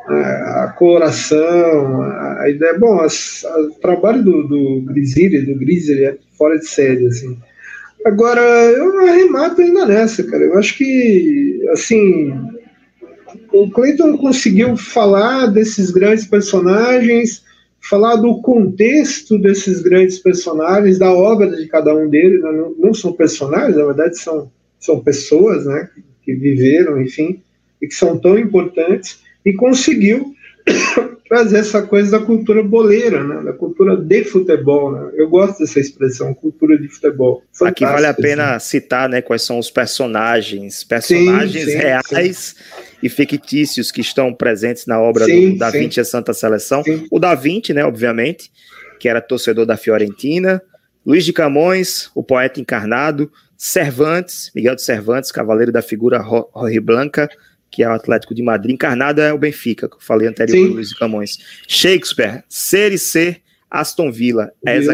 [0.08, 2.78] A, a coloração, a, a, ideia.
[2.78, 7.38] Bom, o trabalho do, do Grizzly, do Grizzly é fora de série, assim.
[8.06, 10.44] Agora, eu arremato ainda nessa, cara.
[10.44, 12.34] Eu acho que, assim,
[13.52, 17.44] o Clayton conseguiu falar desses grandes personagens,
[17.90, 22.42] falar do contexto desses grandes personagens, da obra de cada um deles.
[22.42, 22.52] Né?
[22.52, 25.90] Não, não, são personagens, na verdade, são, são pessoas, né?
[26.24, 27.42] Que viveram, enfim,
[27.82, 30.34] e que são tão importantes, e conseguiu
[31.34, 33.42] trazer essa coisa da cultura boleira, né?
[33.42, 34.92] da cultura de futebol.
[34.92, 35.14] Né?
[35.16, 37.42] Eu gosto dessa expressão, cultura de futebol.
[37.64, 38.78] Aqui vale a pena assim.
[38.78, 42.84] citar né, quais são os personagens, personagens sim, sim, reais sim.
[43.02, 46.84] e fictícios que estão presentes na obra do Da Vinci a Santa Seleção.
[47.10, 48.52] O Da Vinci, né, obviamente,
[49.00, 50.62] que era torcedor da Fiorentina,
[51.04, 56.24] Luiz de Camões, o poeta encarnado, Cervantes, Miguel de Cervantes, cavaleiro da figura
[56.84, 57.28] Blanca
[57.74, 60.76] que é o Atlético de Madrid, encarnado é o Benfica, que eu falei anterior do
[60.76, 61.40] Luiz Camões.
[61.68, 64.94] Shakespeare, ser e ser Aston Villa, essa,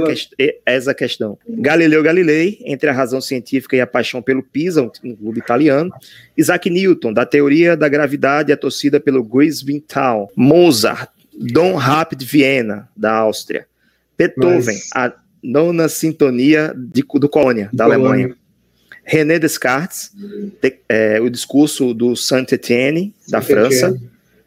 [0.66, 1.38] essa questão.
[1.46, 5.92] Galileu Galilei, entre a razão científica e a paixão pelo Pisa, um clube italiano.
[6.38, 10.30] Isaac Newton, da teoria da gravidade, a torcida pelo Grisbin Town.
[10.34, 13.68] Mozart, Dom Rapid Viena, da Áustria.
[14.18, 14.90] Beethoven, Mas...
[14.96, 15.14] a
[15.44, 18.08] nona sintonia de, do Colônia, da Colônia.
[18.08, 18.39] Alemanha.
[19.10, 20.12] René Descartes,
[20.62, 24.00] de, é, o discurso do Saint-Étienne, da França,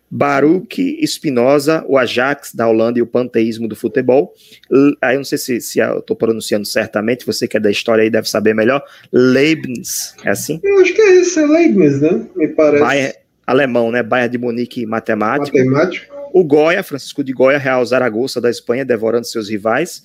[0.08, 4.32] Baruch Spinoza, o Ajax da Holanda e o panteísmo do futebol.
[5.00, 8.04] Aí eu não sei se, se eu estou pronunciando certamente, você que é da história
[8.04, 8.84] aí deve saber melhor.
[9.12, 10.60] Leibniz, é assim?
[10.62, 12.24] Eu acho que é isso, é Leibniz, né?
[12.36, 12.84] Me parece.
[12.84, 14.00] Bayer, alemão, né?
[14.00, 15.58] Bayern de Munique, matemático.
[15.58, 16.14] Matemático.
[16.32, 20.04] O Goya, Francisco de Goya, Real Zaragoza da Espanha, devorando seus rivais.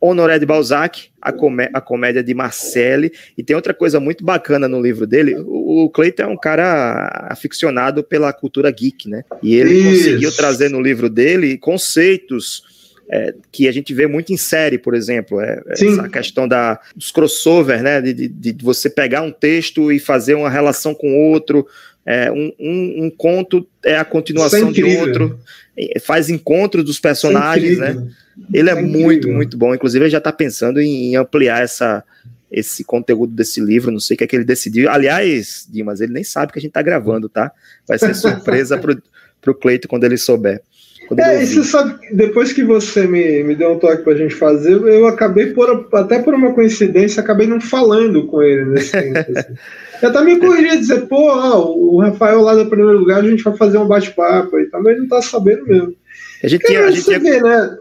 [0.00, 4.68] Honoré de Balzac, a, comé a comédia de Marcelle, e tem outra coisa muito bacana
[4.68, 9.54] no livro dele, o, o Cleiton é um cara aficionado pela cultura geek, né, e
[9.54, 10.04] ele Isso.
[10.04, 12.62] conseguiu trazer no livro dele conceitos
[13.08, 16.80] é, que a gente vê muito em série, por exemplo, é, é essa questão da,
[16.94, 21.30] dos crossover, né, de, de, de, você pegar um texto e fazer uma relação com
[21.30, 21.66] outro,
[22.06, 25.40] É, um, um, um, conto é a continuação é de outro,
[26.00, 28.08] faz encontro dos personagens, é né?
[28.52, 29.74] Ele é, muito, muito bom.
[29.74, 32.04] Inclusive, ele já está pensando em, ampliar essa,
[32.50, 34.88] esse conteúdo desse livro, não sei o que é que ele decidiu.
[34.88, 37.50] Aliás, Dimas, ele nem sabe que a gente está gravando, tá?
[37.88, 39.02] Vai ser surpresa pro,
[39.40, 40.62] pro Cleito quando ele souber.
[41.08, 44.34] Quando é, e você sabe, depois que você me, me deu um toque pra gente
[44.34, 49.18] fazer, eu acabei, por, até por uma coincidência, acabei não falando com ele nesse tempo.
[49.18, 49.54] Assim.
[50.02, 53.56] Eu também correria dizer, pô, ah, o Rafael lá no primeiro lugar, a gente vai
[53.56, 55.94] fazer um bate-papo e também não tá sabendo mesmo.
[56.42, 57.76] A gente tinha, a gente tinha, vê, né?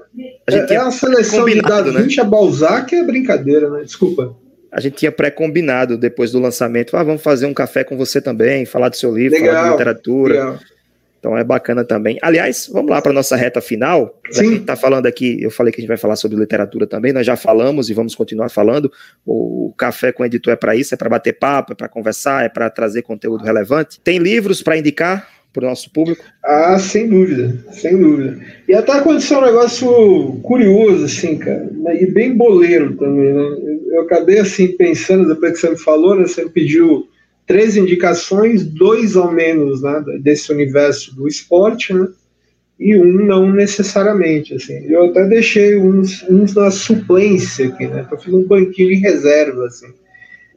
[0.48, 2.24] A gente é, é a seleção de Da Vinci né?
[2.24, 3.84] a Balzac é brincadeira, né?
[3.84, 4.36] Desculpa
[4.76, 8.66] a gente tinha pré-combinado depois do lançamento, ah, vamos fazer um café com você também,
[8.66, 10.34] falar do seu livro, legal, falar de literatura.
[10.34, 10.60] Legal.
[11.26, 12.20] Então é bacana também.
[12.22, 14.22] Aliás, vamos lá para nossa reta final.
[14.30, 14.42] Sim.
[14.42, 17.12] A gente está falando aqui, eu falei que a gente vai falar sobre literatura também,
[17.12, 18.92] nós já falamos e vamos continuar falando.
[19.26, 22.46] O café com o editor é para isso, é para bater papo, é para conversar,
[22.46, 24.00] é para trazer conteúdo relevante.
[24.02, 25.34] Tem livros para indicar?
[25.52, 26.22] para o nosso público?
[26.44, 28.42] Ah, sem dúvida, sem dúvida.
[28.68, 33.80] E até aconteceu um negócio curioso, assim, cara, né, e bem boleiro também, né?
[33.92, 37.08] Eu acabei, assim, pensando, depois que você me falou, né, você me pediu
[37.46, 42.08] três indicações, dois ao menos, né, desse universo do esporte, né?
[42.78, 44.86] E um não necessariamente, assim.
[44.90, 48.06] Eu até deixei uns, uns na suplência aqui, né?
[48.12, 49.88] Eu fiz um banquinho de reserva, assim.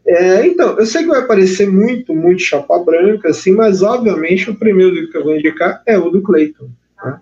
[0.09, 4.55] É, então, eu sei que vai parecer muito, muito chapa branca, assim, mas obviamente o
[4.55, 6.71] primeiro livro que eu vou indicar é o do Clayton.
[7.05, 7.21] Né?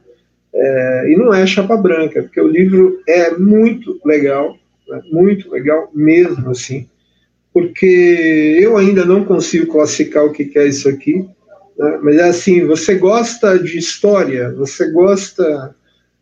[0.55, 4.57] É, e não é chapa branca, porque o livro é muito legal,
[4.89, 5.03] né?
[5.11, 6.89] muito legal mesmo, assim,
[7.57, 11.27] porque eu ainda não consigo classificar o que é isso aqui,
[11.79, 11.99] né?
[12.03, 15.75] mas é assim, você gosta de história, você gosta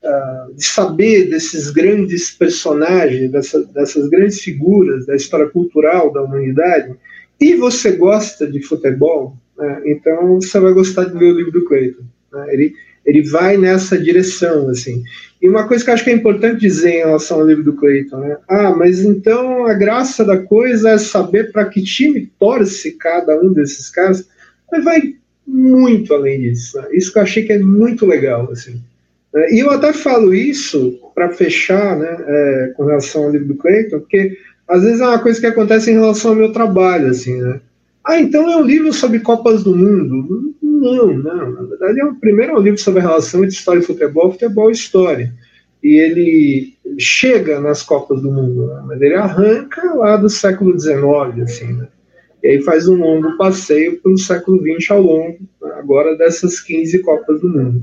[0.04, 6.94] uh, de saber desses grandes personagens, dessa, dessas grandes figuras da história cultural da humanidade,
[7.40, 11.64] e você gosta de futebol, né, então você vai gostar de ler o livro do
[11.64, 12.04] Clayton.
[12.32, 15.02] Né, ele, ele vai nessa direção, assim.
[15.40, 17.74] E uma coisa que eu acho que é importante dizer em relação ao livro do
[17.74, 18.36] Clayton, né?
[18.48, 23.52] Ah, mas então a graça da coisa é saber para que time torce cada um
[23.52, 24.26] desses caras,
[24.70, 25.14] mas vai
[25.46, 26.78] muito além disso.
[26.78, 26.88] Né?
[26.92, 28.80] Isso que eu achei que é muito legal, assim.
[29.34, 33.56] É, e eu até falo isso para fechar, né, é, com relação ao livro do
[33.56, 34.36] Clayton, porque
[34.66, 37.60] às vezes é uma coisa que acontece em relação ao meu trabalho, assim, né?
[38.04, 40.53] Ah, então é um livro sobre Copas do Mundo?
[40.84, 41.50] Não, não.
[41.52, 44.68] Na verdade, é um, primeiro é livro sobre a relação entre história e futebol, futebol
[44.68, 45.32] e história.
[45.82, 48.82] E ele chega nas Copas do Mundo, né?
[48.86, 51.88] mas ele arranca lá do século XIX, assim, né?
[52.42, 55.72] E aí faz um longo passeio pelo século XX ao longo, né?
[55.76, 57.82] agora dessas 15 Copas do Mundo.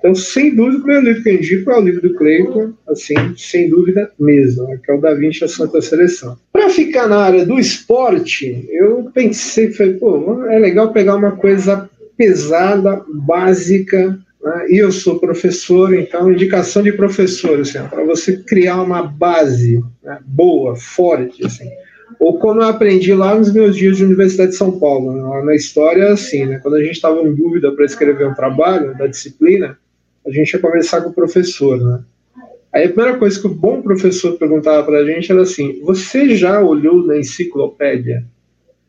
[0.00, 3.14] Então, sem dúvida, o primeiro livro que eu indico é o livro do Clayton, assim,
[3.36, 6.38] sem dúvida mesmo, né, que é o Da Vinci a Santa Seleção.
[6.50, 11.89] Para ficar na área do esporte, eu pensei, falei, pô, é legal pegar uma coisa
[12.20, 18.82] pesada, básica, né, e eu sou professor, então, indicação de professor, assim, para você criar
[18.82, 21.70] uma base né, boa, forte, assim.
[22.18, 25.54] Ou como eu aprendi lá nos meus dias de Universidade de São Paulo, né, na
[25.54, 29.78] história, assim, né, quando a gente estava em dúvida para escrever um trabalho da disciplina,
[30.26, 32.00] a gente ia conversar com o professor, né?
[32.70, 36.36] Aí a primeira coisa que o bom professor perguntava para a gente era assim: Você
[36.36, 38.24] já olhou na enciclopédia?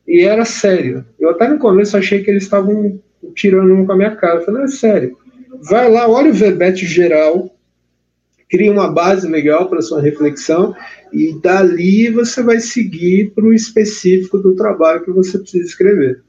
[0.08, 1.04] E era sério.
[1.20, 3.00] Eu até no começo achei que eles estavam
[3.36, 4.40] tirando um com a minha cara.
[4.40, 5.18] Eu falei: é sério.
[5.70, 7.54] Vai lá, olha o verbete geral,
[8.50, 10.74] cria uma base legal para sua reflexão
[11.14, 16.22] e dali você vai seguir para o específico do trabalho que você precisa escrever.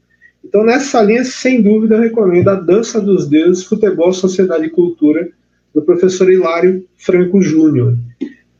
[0.43, 5.29] Então, nessa linha, sem dúvida, eu recomendo A Dança dos Deuses, Futebol, Sociedade e Cultura,
[5.73, 7.97] do professor Hilário Franco Júnior.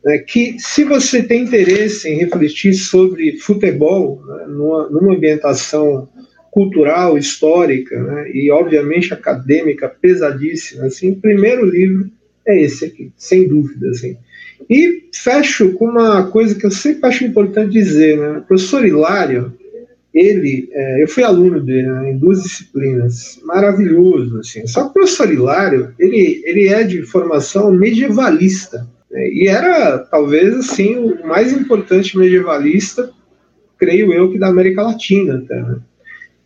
[0.06, 6.08] É, que, se você tem interesse em refletir sobre futebol, né, numa, numa, ambientação
[6.54, 12.08] cultural, histórica né, e, obviamente, acadêmica pesadíssima, assim, o primeiro livro
[12.46, 13.90] é esse aqui, sem dúvida.
[13.90, 14.16] Assim.
[14.70, 18.16] E fecho com uma coisa que eu sempre acho importante dizer.
[18.16, 18.38] Né?
[18.38, 19.52] O professor Hilário,
[20.14, 24.64] ele, é, eu fui aluno dele né, em duas disciplinas, maravilhoso, assim.
[24.68, 30.54] Só que o professor Hilário, ele, ele é de formação medievalista, né, e era, talvez,
[30.54, 33.10] assim, o mais importante medievalista,
[33.76, 35.78] creio eu, que da América Latina até, né?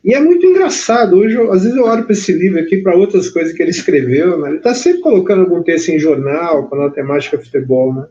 [0.08, 2.96] E é muito engraçado, hoje, eu, às vezes eu olho para esse livro aqui, para
[2.96, 4.48] outras coisas que ele escreveu, né?
[4.48, 8.06] ele está sempre colocando algum texto em jornal, com a temática futebol, né?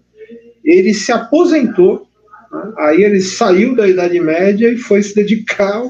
[0.64, 2.08] Ele se aposentou
[2.52, 2.74] né?
[2.78, 5.84] Aí ele saiu da Idade Média e foi se dedicar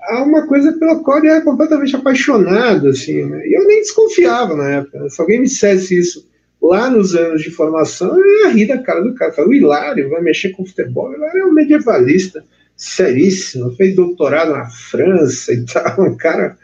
[0.00, 3.46] a uma coisa pela qual ele era completamente apaixonado, assim, né?
[3.46, 5.08] E eu nem desconfiava na época.
[5.08, 6.28] Se alguém me dissesse isso
[6.60, 9.32] lá nos anos de formação, eu ia rir da cara do cara.
[9.46, 11.10] o Hilário vai mexer com futebol.
[11.10, 12.44] O Hilário é um medievalista
[12.76, 16.56] seríssimo, fez doutorado na França e tal, um cara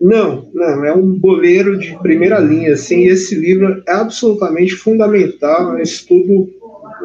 [0.00, 5.76] Não, não, é um boleiro de primeira linha, assim, esse livro é absolutamente fundamental, é
[5.76, 6.50] um estudo,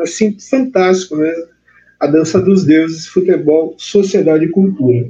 [0.01, 1.45] assim, fantástico mesmo,
[1.99, 5.07] A Dança dos Deuses, Futebol, Sociedade e Cultura.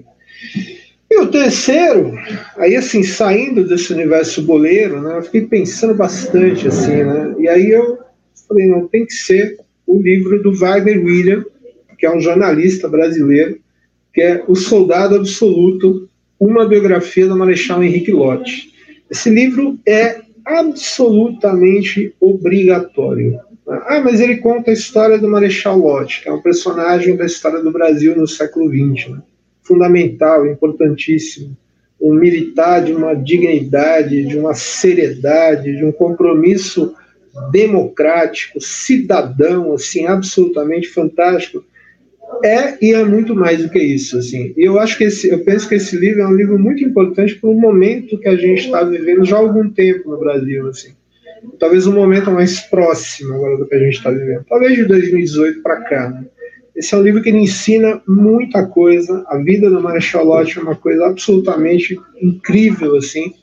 [1.10, 2.18] E o terceiro,
[2.56, 7.70] aí assim, saindo desse universo boleiro, né, eu fiquei pensando bastante, assim, né, e aí
[7.72, 7.98] eu
[8.48, 11.44] falei, não, tem que ser o livro do Wagner William,
[12.02, 13.60] que é um jornalista brasileiro,
[14.12, 18.74] que é O Soldado Absoluto, uma biografia do Marechal Henrique Lott.
[19.08, 23.40] Esse livro é absolutamente obrigatório.
[23.68, 27.62] Ah, mas ele conta a história do Marechal Lott, que é um personagem da história
[27.62, 29.12] do Brasil no século XX.
[29.12, 29.22] Né?
[29.62, 31.56] Fundamental, importantíssimo.
[32.02, 36.96] Um militar de uma dignidade, de uma seriedade, de um compromisso
[37.52, 41.64] democrático, cidadão, assim, absolutamente fantástico
[42.44, 44.54] é e é muito mais do que isso, assim.
[44.58, 47.50] Eu acho que esse, eu penso que esse livro é um livro muito importante para
[47.50, 50.92] o momento que a gente está vivendo já há algum tempo no Brasil, assim.
[51.60, 54.46] Talvez um momento mais próximo agora do que a gente está vivendo.
[54.48, 56.26] Talvez de 2018 para cá, né?
[56.76, 59.26] Esse é um livro que ele ensina muita coisa.
[59.28, 63.34] A vida do Marechal Lott é uma coisa absolutamente incrível, assim.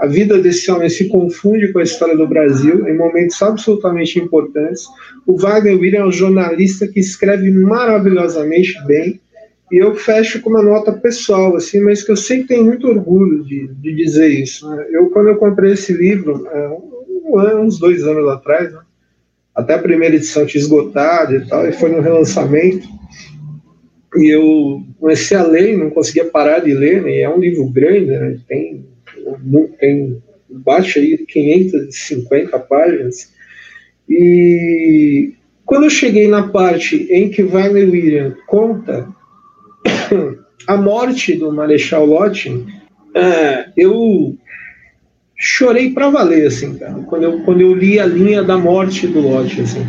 [0.00, 4.84] A vida desse homem se confunde com a história do Brasil em momentos absolutamente importantes.
[5.26, 9.20] O Wagner William é um jornalista que escreve maravilhosamente bem.
[9.72, 13.42] E eu fecho com uma nota pessoal, assim, mas que eu sempre tenho muito orgulho
[13.42, 14.68] de, de dizer isso.
[14.68, 14.86] Né?
[14.90, 16.68] Eu, quando eu comprei esse livro, é,
[17.24, 18.80] um ano, uns dois anos atrás, né?
[19.54, 22.86] até a primeira edição tinha esgotado e tal, e foi no relançamento.
[24.14, 27.20] E eu comecei a ler, não conseguia parar de ler, né?
[27.20, 28.38] é um livro grande, né?
[28.46, 28.84] tem
[29.78, 33.32] tem baixa aí 550 páginas.
[34.08, 35.32] E
[35.64, 39.08] quando eu cheguei na parte em que Wagner William conta
[40.66, 42.64] a morte do Marechal Lott,
[43.14, 44.36] é, eu
[45.38, 49.20] chorei para valer, assim, cara, quando eu, quando eu li a linha da morte do
[49.20, 49.84] Lott, assim.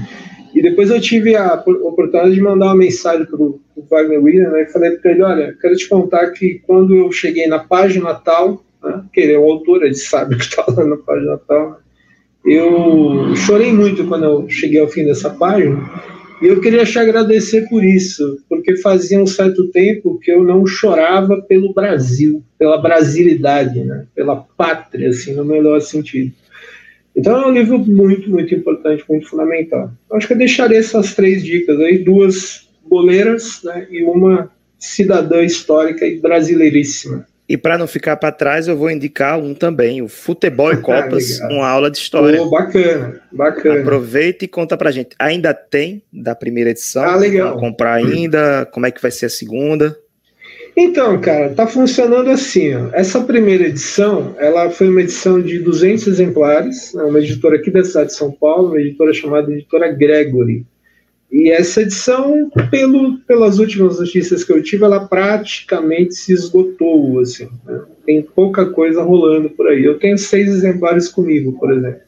[0.53, 4.63] E depois eu tive a oportunidade de mandar uma mensagem para o Wagner William, né,
[4.63, 8.63] e falei para ele, olha, quero te contar que quando eu cheguei na página tal,
[8.83, 9.03] né?
[9.13, 11.79] que ele é o autor, ele sabe o que está lá na página tal.
[12.45, 15.77] Eu chorei muito quando eu cheguei ao fim dessa página,
[16.41, 20.67] e eu queria te agradecer por isso, porque fazia um certo tempo que eu não
[20.67, 24.05] chorava pelo Brasil, pela brasilidade, né?
[24.13, 26.31] pela pátria, assim, no melhor sentido.
[27.15, 29.91] Então é um livro muito, muito importante, muito fundamental.
[30.11, 33.87] Acho que eu deixaria essas três dicas aí, duas boleiras né?
[33.89, 37.25] e uma cidadã histórica e brasileiríssima.
[37.49, 41.41] E para não ficar para trás, eu vou indicar um também, o Futebol e Copas,
[41.41, 42.41] ah, uma aula de história.
[42.41, 43.79] Oh, bacana, bacana.
[43.79, 45.15] Aproveita e conta pra gente.
[45.17, 47.03] Ainda tem da primeira edição?
[47.03, 47.57] Ah, legal.
[47.57, 48.65] comprar ainda?
[48.65, 49.97] Como é que vai ser a segunda?
[50.75, 52.75] Então, cara, tá funcionando assim.
[52.75, 52.89] Ó.
[52.93, 57.83] Essa primeira edição, ela foi uma edição de 200 exemplares, né, uma editora aqui da
[57.83, 60.65] cidade de São Paulo, uma editora chamada Editora Gregory.
[61.31, 67.19] E essa edição, pelo, pelas últimas notícias que eu tive, ela praticamente se esgotou.
[67.19, 67.81] Assim, né?
[68.05, 69.83] Tem pouca coisa rolando por aí.
[69.83, 71.99] Eu tenho seis exemplares comigo, por exemplo.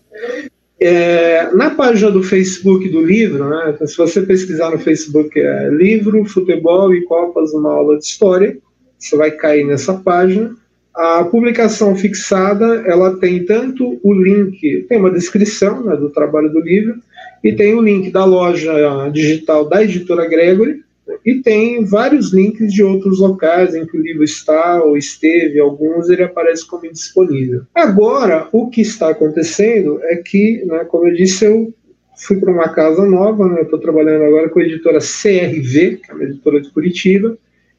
[0.82, 5.70] É, na página do Facebook do livro, né, então, se você pesquisar no Facebook é
[5.70, 8.57] livro, futebol e copas, uma aula de história,
[8.97, 10.55] você vai cair nessa página.
[10.95, 16.61] A publicação fixada, ela tem tanto o link, tem uma descrição né, do trabalho do
[16.61, 16.95] livro,
[17.44, 18.74] e tem o link da loja
[19.12, 20.84] digital da editora Gregory,
[21.26, 26.10] e tem vários links de outros locais em que o livro está ou esteve, alguns
[26.10, 27.64] ele aparece como disponível.
[27.74, 31.74] Agora, o que está acontecendo é que, né, como eu disse, eu
[32.16, 36.14] fui para uma casa nova, né, estou trabalhando agora com a editora CRV, que é
[36.14, 37.38] uma editora de Curitiba,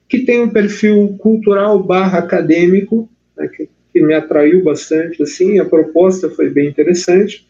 [0.08, 5.64] que tem um perfil cultural barra acadêmico, né, que, que me atraiu bastante, assim, a
[5.64, 7.46] proposta foi bem interessante,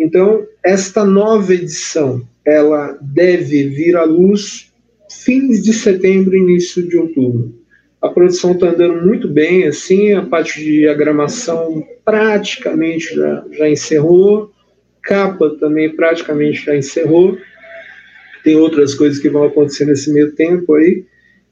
[0.00, 4.72] então, esta nova edição, ela deve vir à luz
[5.10, 7.54] fins de setembro, início de outubro.
[8.00, 14.50] A produção está andando muito bem, assim, a parte de diagramação praticamente já, já encerrou,
[15.02, 17.36] capa também praticamente já encerrou.
[18.42, 21.04] Tem outras coisas que vão acontecer nesse meio tempo aí.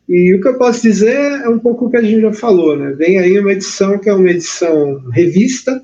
[0.09, 2.75] E o que eu posso dizer é um pouco o que a gente já falou,
[2.79, 2.93] né?
[2.93, 5.83] Vem aí uma edição que é uma edição revista,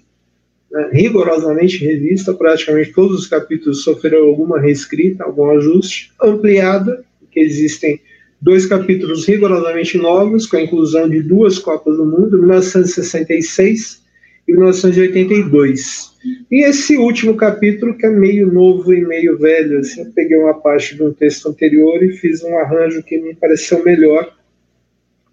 [0.93, 8.01] rigorosamente revista, praticamente todos os capítulos sofreram alguma reescrita, algum ajuste, ampliada, que existem
[8.41, 14.03] dois capítulos rigorosamente novos, com a inclusão de duas Copas do Mundo, 1966
[14.47, 16.14] e 1982.
[16.51, 20.55] E esse último capítulo, que é meio novo e meio velho, assim, eu peguei uma
[20.55, 24.31] parte de um texto anterior e fiz um arranjo que me pareceu melhor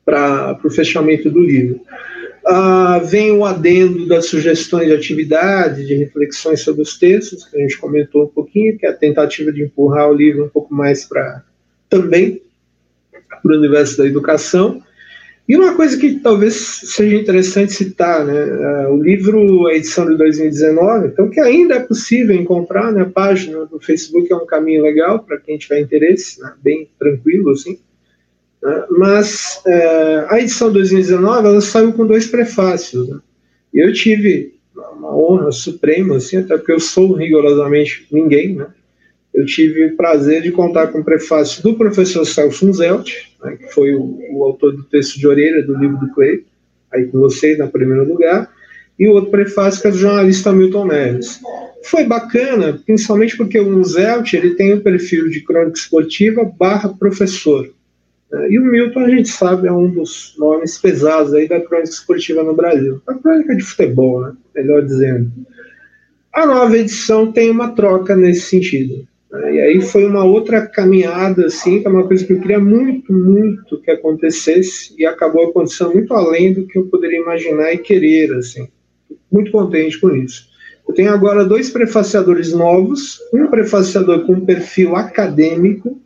[0.05, 1.81] para o fechamento do livro.
[2.45, 7.59] Uh, vem o adendo das sugestões de atividade, de reflexões sobre os textos, que a
[7.61, 11.05] gente comentou um pouquinho, que é a tentativa de empurrar o livro um pouco mais
[11.05, 11.43] para
[11.87, 12.41] também
[13.11, 14.81] para o universo da educação.
[15.47, 20.15] E uma coisa que talvez seja interessante citar, né, é, o livro, a edição de
[20.17, 24.81] 2019, então que ainda é possível encontrar, né, a página do Facebook é um caminho
[24.81, 27.79] legal para quem tiver interesse, né, bem tranquilo, assim.
[28.91, 33.19] Mas é, a edição 2019, ela saiu com dois prefácios, né,
[33.73, 38.67] e eu tive uma honra suprema, assim, até porque eu sou rigorosamente ninguém, né,
[39.33, 43.11] eu tive o prazer de contar com o prefácio do professor Celso Zelt,
[43.43, 46.43] né, que foi o, o, autor do texto de orelha do livro do Clay,
[46.93, 48.51] aí com vocês na primeiro lugar,
[48.99, 51.39] e o outro prefácio que é do jornalista Milton Neves.
[51.83, 57.67] Foi bacana, principalmente porque o Zelt ele tem o perfil de crônica esportiva barra professor.
[58.49, 62.41] E o Milton, a gente sabe, é um dos nomes pesados aí da crônica esportiva
[62.43, 63.01] no Brasil.
[63.05, 65.31] A crônica de futebol, né, melhor dizendo.
[66.33, 69.05] A nova edição tem uma troca nesse sentido.
[69.29, 69.55] Né?
[69.55, 73.11] E aí foi uma outra caminhada, assim, que é uma coisa que eu queria muito,
[73.11, 78.33] muito que acontecesse e acabou acontecendo muito além do que eu poderia imaginar e querer,
[78.33, 78.69] assim.
[79.29, 80.49] Muito contente com isso.
[80.87, 86.01] Eu tenho agora dois prefaciadores novos, um prefaciador com perfil acadêmico,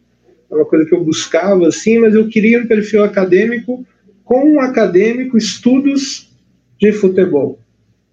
[0.58, 3.86] uma coisa que eu buscava, assim, mas eu queria um perfil acadêmico
[4.24, 6.34] com um acadêmico estudos
[6.80, 7.60] de futebol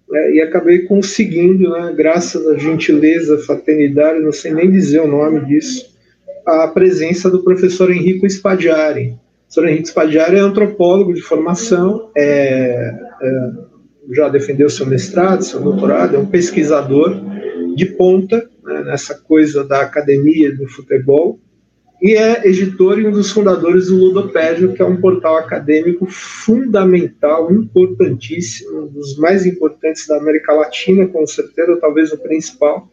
[0.09, 5.45] né, e acabei conseguindo, né, graças à gentileza, fraternidade, não sei nem dizer o nome
[5.45, 5.91] disso,
[6.45, 9.07] a presença do professor Henrico Spadiari.
[9.07, 13.51] O professor Henrico Spadiari é antropólogo de formação, é, é,
[14.11, 17.15] já defendeu seu mestrado, seu doutorado, é um pesquisador
[17.75, 21.39] de ponta né, nessa coisa da academia do futebol,
[22.03, 27.49] e é editor e um dos fundadores do Ludopédio, que é um portal acadêmico fundamental,
[27.49, 32.91] importantíssimo, um dos mais importantes da América Latina, com certeza, talvez o principal,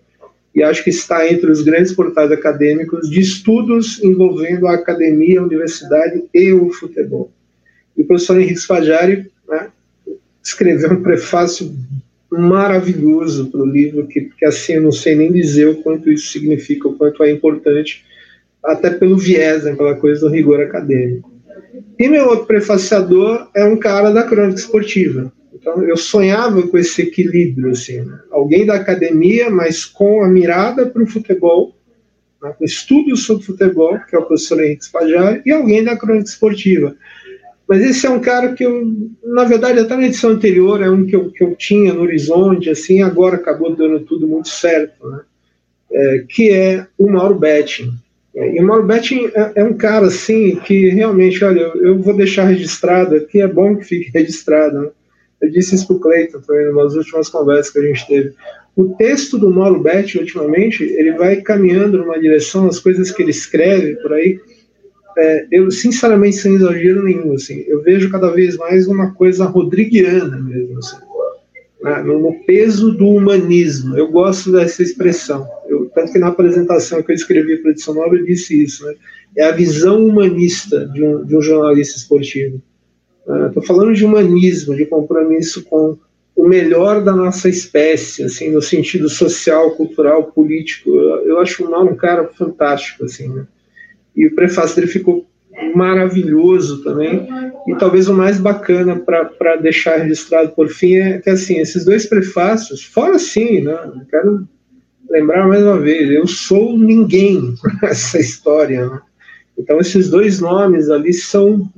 [0.55, 5.45] e acho que está entre os grandes portais acadêmicos de estudos envolvendo a academia, a
[5.45, 7.33] universidade e o futebol.
[7.97, 9.71] E o professor Henrique Spaggiari né,
[10.41, 11.75] escreveu um prefácio
[12.31, 16.29] maravilhoso para o livro, que, que assim eu não sei nem dizer o quanto isso
[16.31, 18.05] significa, o quanto é importante,
[18.65, 21.31] até pelo viés, né, pela coisa do rigor acadêmico.
[21.99, 25.33] E meu outro prefaciador é um cara da crônica esportiva.
[25.53, 28.19] Então eu sonhava com esse equilíbrio, assim, né?
[28.31, 31.77] alguém da academia, mas com a mirada para o futebol,
[32.43, 32.55] né?
[32.59, 36.97] com estudos sobre futebol, que é o professor Henrique Spaggiari, e alguém da crônica esportiva.
[37.69, 38.85] Mas esse é um cara que eu,
[39.23, 42.69] na verdade, até na edição anterior, é um que eu, que eu tinha no horizonte,
[42.69, 45.21] assim, agora acabou dando tudo muito certo, né?
[45.93, 47.93] É, que é o Mauro Betting.
[48.35, 53.17] E o Mauro é, é, um cara, assim, que realmente, olha, eu, vou deixar registrado
[53.17, 54.81] aqui, é bom que fique registrado.
[54.81, 54.91] Né?
[55.43, 58.33] Eu disse isso para o Cleiton também, nas últimas conversas que a gente teve.
[58.77, 63.33] O texto do Mauro Betting, ultimamente, ele vai caminhando numa direção, as coisas que ele
[63.33, 64.39] escreve por aí,
[65.19, 70.39] é, eu, sinceramente, sem exagero nenhum, assim, eu vejo cada vez mais uma coisa rodriguiana
[70.39, 70.97] mesmo, assim,
[71.83, 72.01] né?
[72.03, 73.99] no peso do humanismo.
[73.99, 75.49] Eu gosto dessa expressão
[75.95, 78.95] tanto que na apresentação que eu escrevi para a edição nova eu disse isso, né?
[79.37, 82.61] É a visão humanista de um, de um jornalista esportivo.
[83.47, 85.97] Estou uh, falando de humanismo, de compromisso com
[86.35, 90.91] o melhor da nossa espécie, assim, no sentido social, cultural, político.
[90.91, 93.47] Eu, eu acho o Mal um cara fantástico, assim, né?
[94.17, 95.27] E o prefácio dele ficou
[95.75, 97.29] maravilhoso também.
[97.69, 102.07] E talvez o mais bacana para deixar registrado por fim é que, assim, esses dois
[102.07, 103.73] prefácios, fora sim, né?
[103.73, 104.49] Eu quero
[105.11, 108.89] lembrar mais uma vez, eu sou ninguém essa história.
[108.89, 109.01] Né?
[109.59, 111.69] Então esses dois nomes ali são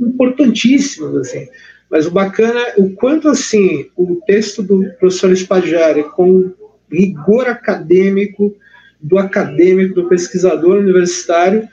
[0.00, 1.48] importantíssimos, assim.
[1.88, 6.52] Mas o bacana é o quanto assim o texto do professor Spaggiari com
[6.90, 8.54] rigor acadêmico
[9.00, 11.66] do acadêmico, do pesquisador universitário,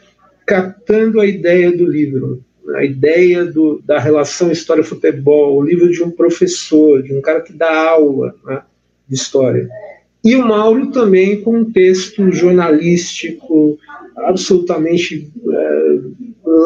[0.45, 2.43] captando a ideia do livro,
[2.75, 7.51] a ideia do, da relação história-futebol, o livro de um professor, de um cara que
[7.51, 8.61] dá aula né,
[9.07, 9.69] de história.
[10.27, 13.79] E o Mauro também com um texto jornalístico
[14.17, 15.99] absolutamente é,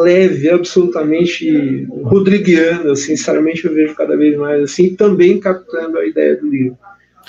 [0.02, 6.48] leve, absolutamente rodriguiano, sinceramente eu vejo cada vez mais assim, também captando a ideia do
[6.48, 6.76] livro.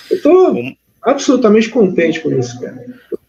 [0.09, 0.55] Eu estou
[1.03, 2.83] absolutamente contente com isso, cara.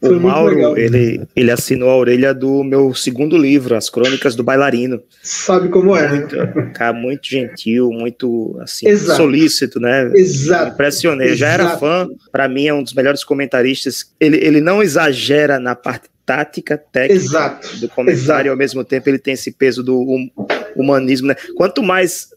[0.06, 4.44] Foi o Mauro, ele, ele assinou a orelha do meu segundo livro, As Crônicas do
[4.44, 5.02] Bailarino.
[5.22, 6.08] Sabe como é.
[6.08, 6.36] Muito,
[6.72, 9.16] cara, muito gentil, muito assim, Exato.
[9.16, 10.10] solícito, né?
[10.14, 10.72] Exato.
[10.74, 11.28] Impressionei.
[11.28, 11.38] Exato.
[11.38, 14.12] Já era fã, para mim é um dos melhores comentaristas.
[14.20, 17.76] Ele, ele não exagera na parte tática, técnica Exato.
[17.76, 18.50] do comentário, Exato.
[18.50, 20.30] ao mesmo tempo ele tem esse peso do hum,
[20.76, 21.36] humanismo, né?
[21.56, 22.32] Quanto mais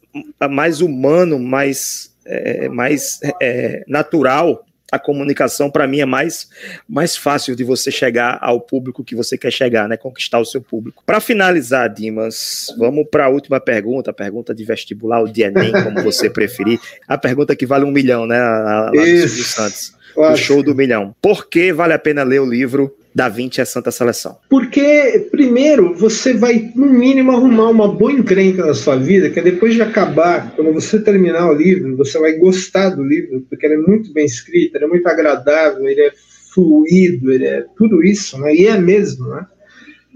[0.50, 6.50] mais humano, mais, é, mais é, natural a comunicação para mim é mais,
[6.88, 9.98] mais fácil de você chegar ao público que você quer chegar, né?
[9.98, 11.04] Conquistar o seu público.
[11.06, 15.72] Para finalizar, Dimas, vamos para a última pergunta, a pergunta de vestibular, o de Enem,
[15.84, 16.80] como você preferir.
[17.08, 18.40] A pergunta que vale um milhão, né?
[18.40, 19.44] Lá Isso.
[19.44, 19.98] Santos.
[20.16, 21.16] O show do milhão.
[21.22, 24.38] Por que vale a pena ler o livro da 20 é Santa Seleção?
[24.48, 29.42] Porque, primeiro, você vai, no mínimo, arrumar uma boa encrenca na sua vida, que é
[29.42, 33.74] depois de acabar, quando você terminar o livro, você vai gostar do livro, porque ele
[33.74, 36.12] é muito bem escrito, ele é muito agradável, ele é
[36.54, 38.54] fluido, ele é tudo isso, né?
[38.54, 39.48] E é mesmo, né?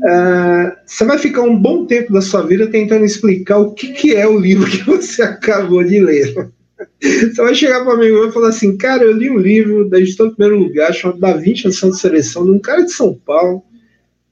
[0.03, 4.15] Uh, você vai ficar um bom tempo da sua vida tentando explicar o que, que
[4.15, 6.51] é o livro que você acabou de ler.
[7.01, 10.31] Você vai chegar para mim e falar assim, cara, eu li um livro da editora
[10.31, 13.63] primeiro lugar, chamado Da Vinci a Santa Seleção, de um cara de São Paulo,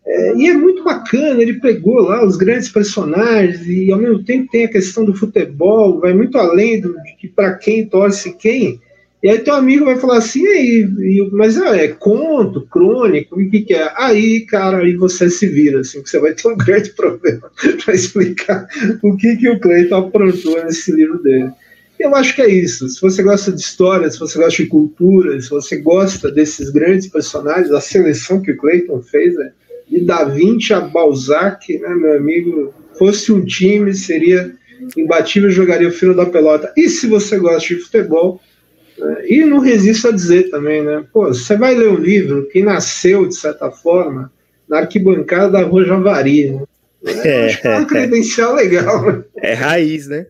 [0.06, 4.50] é, e é muito bacana, ele pegou lá os grandes personagens e ao mesmo tempo
[4.52, 8.82] tem a questão do futebol, vai muito além do, de para quem torce quem.
[9.22, 13.62] E aí teu amigo vai falar assim, aí, mas é, é conto, crônico, o que,
[13.62, 13.92] que é?
[13.98, 17.52] Aí, cara, aí você se vira, assim, que você vai ter um grande problema
[17.84, 18.66] para explicar
[19.04, 21.52] o que, que o Cleiton aprontou nesse livro dele.
[22.00, 22.88] Eu acho que é isso.
[22.88, 27.08] Se você gosta de história, se você gosta de cultura, se você gosta desses grandes
[27.08, 29.52] personagens, a seleção que o Clayton fez, né?
[29.90, 34.54] de Da Vinci a Balzac, né, meu amigo, fosse um time, seria
[34.96, 36.72] imbatível, jogaria o fino da pelota.
[36.78, 38.40] E se você gosta de futebol,
[38.98, 41.04] né, e não resisto a dizer também, né?
[41.12, 44.32] Pô, você vai ler um livro que nasceu, de certa forma,
[44.68, 46.64] na arquibancada da Rua Javari, né?
[47.24, 49.06] É, acho que é uma credencial legal.
[49.06, 49.24] Né?
[49.38, 50.28] É raiz, né?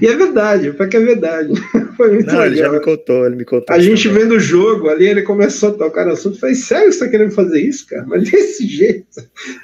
[0.00, 1.52] E é verdade, foi que é verdade.
[1.96, 2.46] Foi muito Não, legal.
[2.46, 3.74] Ele já me contou, ele me contou.
[3.74, 4.24] A gente também.
[4.24, 6.40] vendo o jogo ali, ele começou a tocar no assunto.
[6.40, 8.04] Falei, sério que você tá querendo fazer isso, cara?
[8.04, 9.06] Mas desse jeito.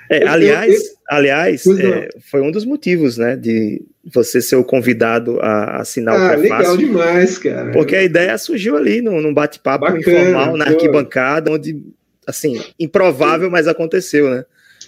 [0.09, 3.83] É, aliás, eu, eu, aliás é, foi um dos motivos, né, de
[4.13, 6.57] você ser o convidado a assinar ah, o prefácio.
[6.59, 7.73] legal demais, cara.
[7.73, 11.83] Porque a ideia surgiu ali num, num bate-papo informal, na arquibancada, onde,
[12.27, 14.45] assim, improvável, mas aconteceu, né?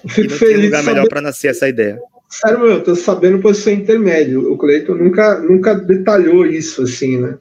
[0.08, 1.98] Fico e não feliz tinha lugar melhor para nascer essa ideia.
[2.32, 4.50] Sério, meu, eu tô sabendo posição intermédio.
[4.50, 7.36] O Cleiton nunca, nunca detalhou isso, assim, né?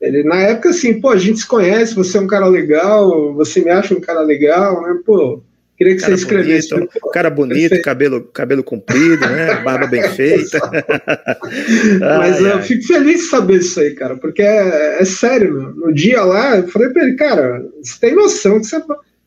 [0.00, 3.60] Ele, na época, assim, pô, a gente se conhece, você é um cara legal, você
[3.60, 4.98] me acha um cara legal, né?
[5.06, 5.40] Pô,
[5.78, 6.70] queria que cara você escrevesse.
[6.70, 9.54] Bonito, cara bonito, cabelo, cabelo comprido, né?
[9.62, 10.58] Barba bem feita.
[12.00, 12.62] Mas ai, eu ai.
[12.62, 15.72] fico feliz de saber isso aí, cara, porque é, é sério, meu.
[15.72, 18.82] No dia lá, eu falei pra ele, cara, você tem noção que você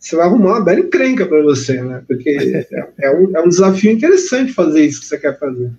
[0.06, 2.04] você vai arrumar uma bela encrenca para você, né?
[2.08, 5.72] Porque é, é, um, é um desafio interessante fazer isso que você quer fazer.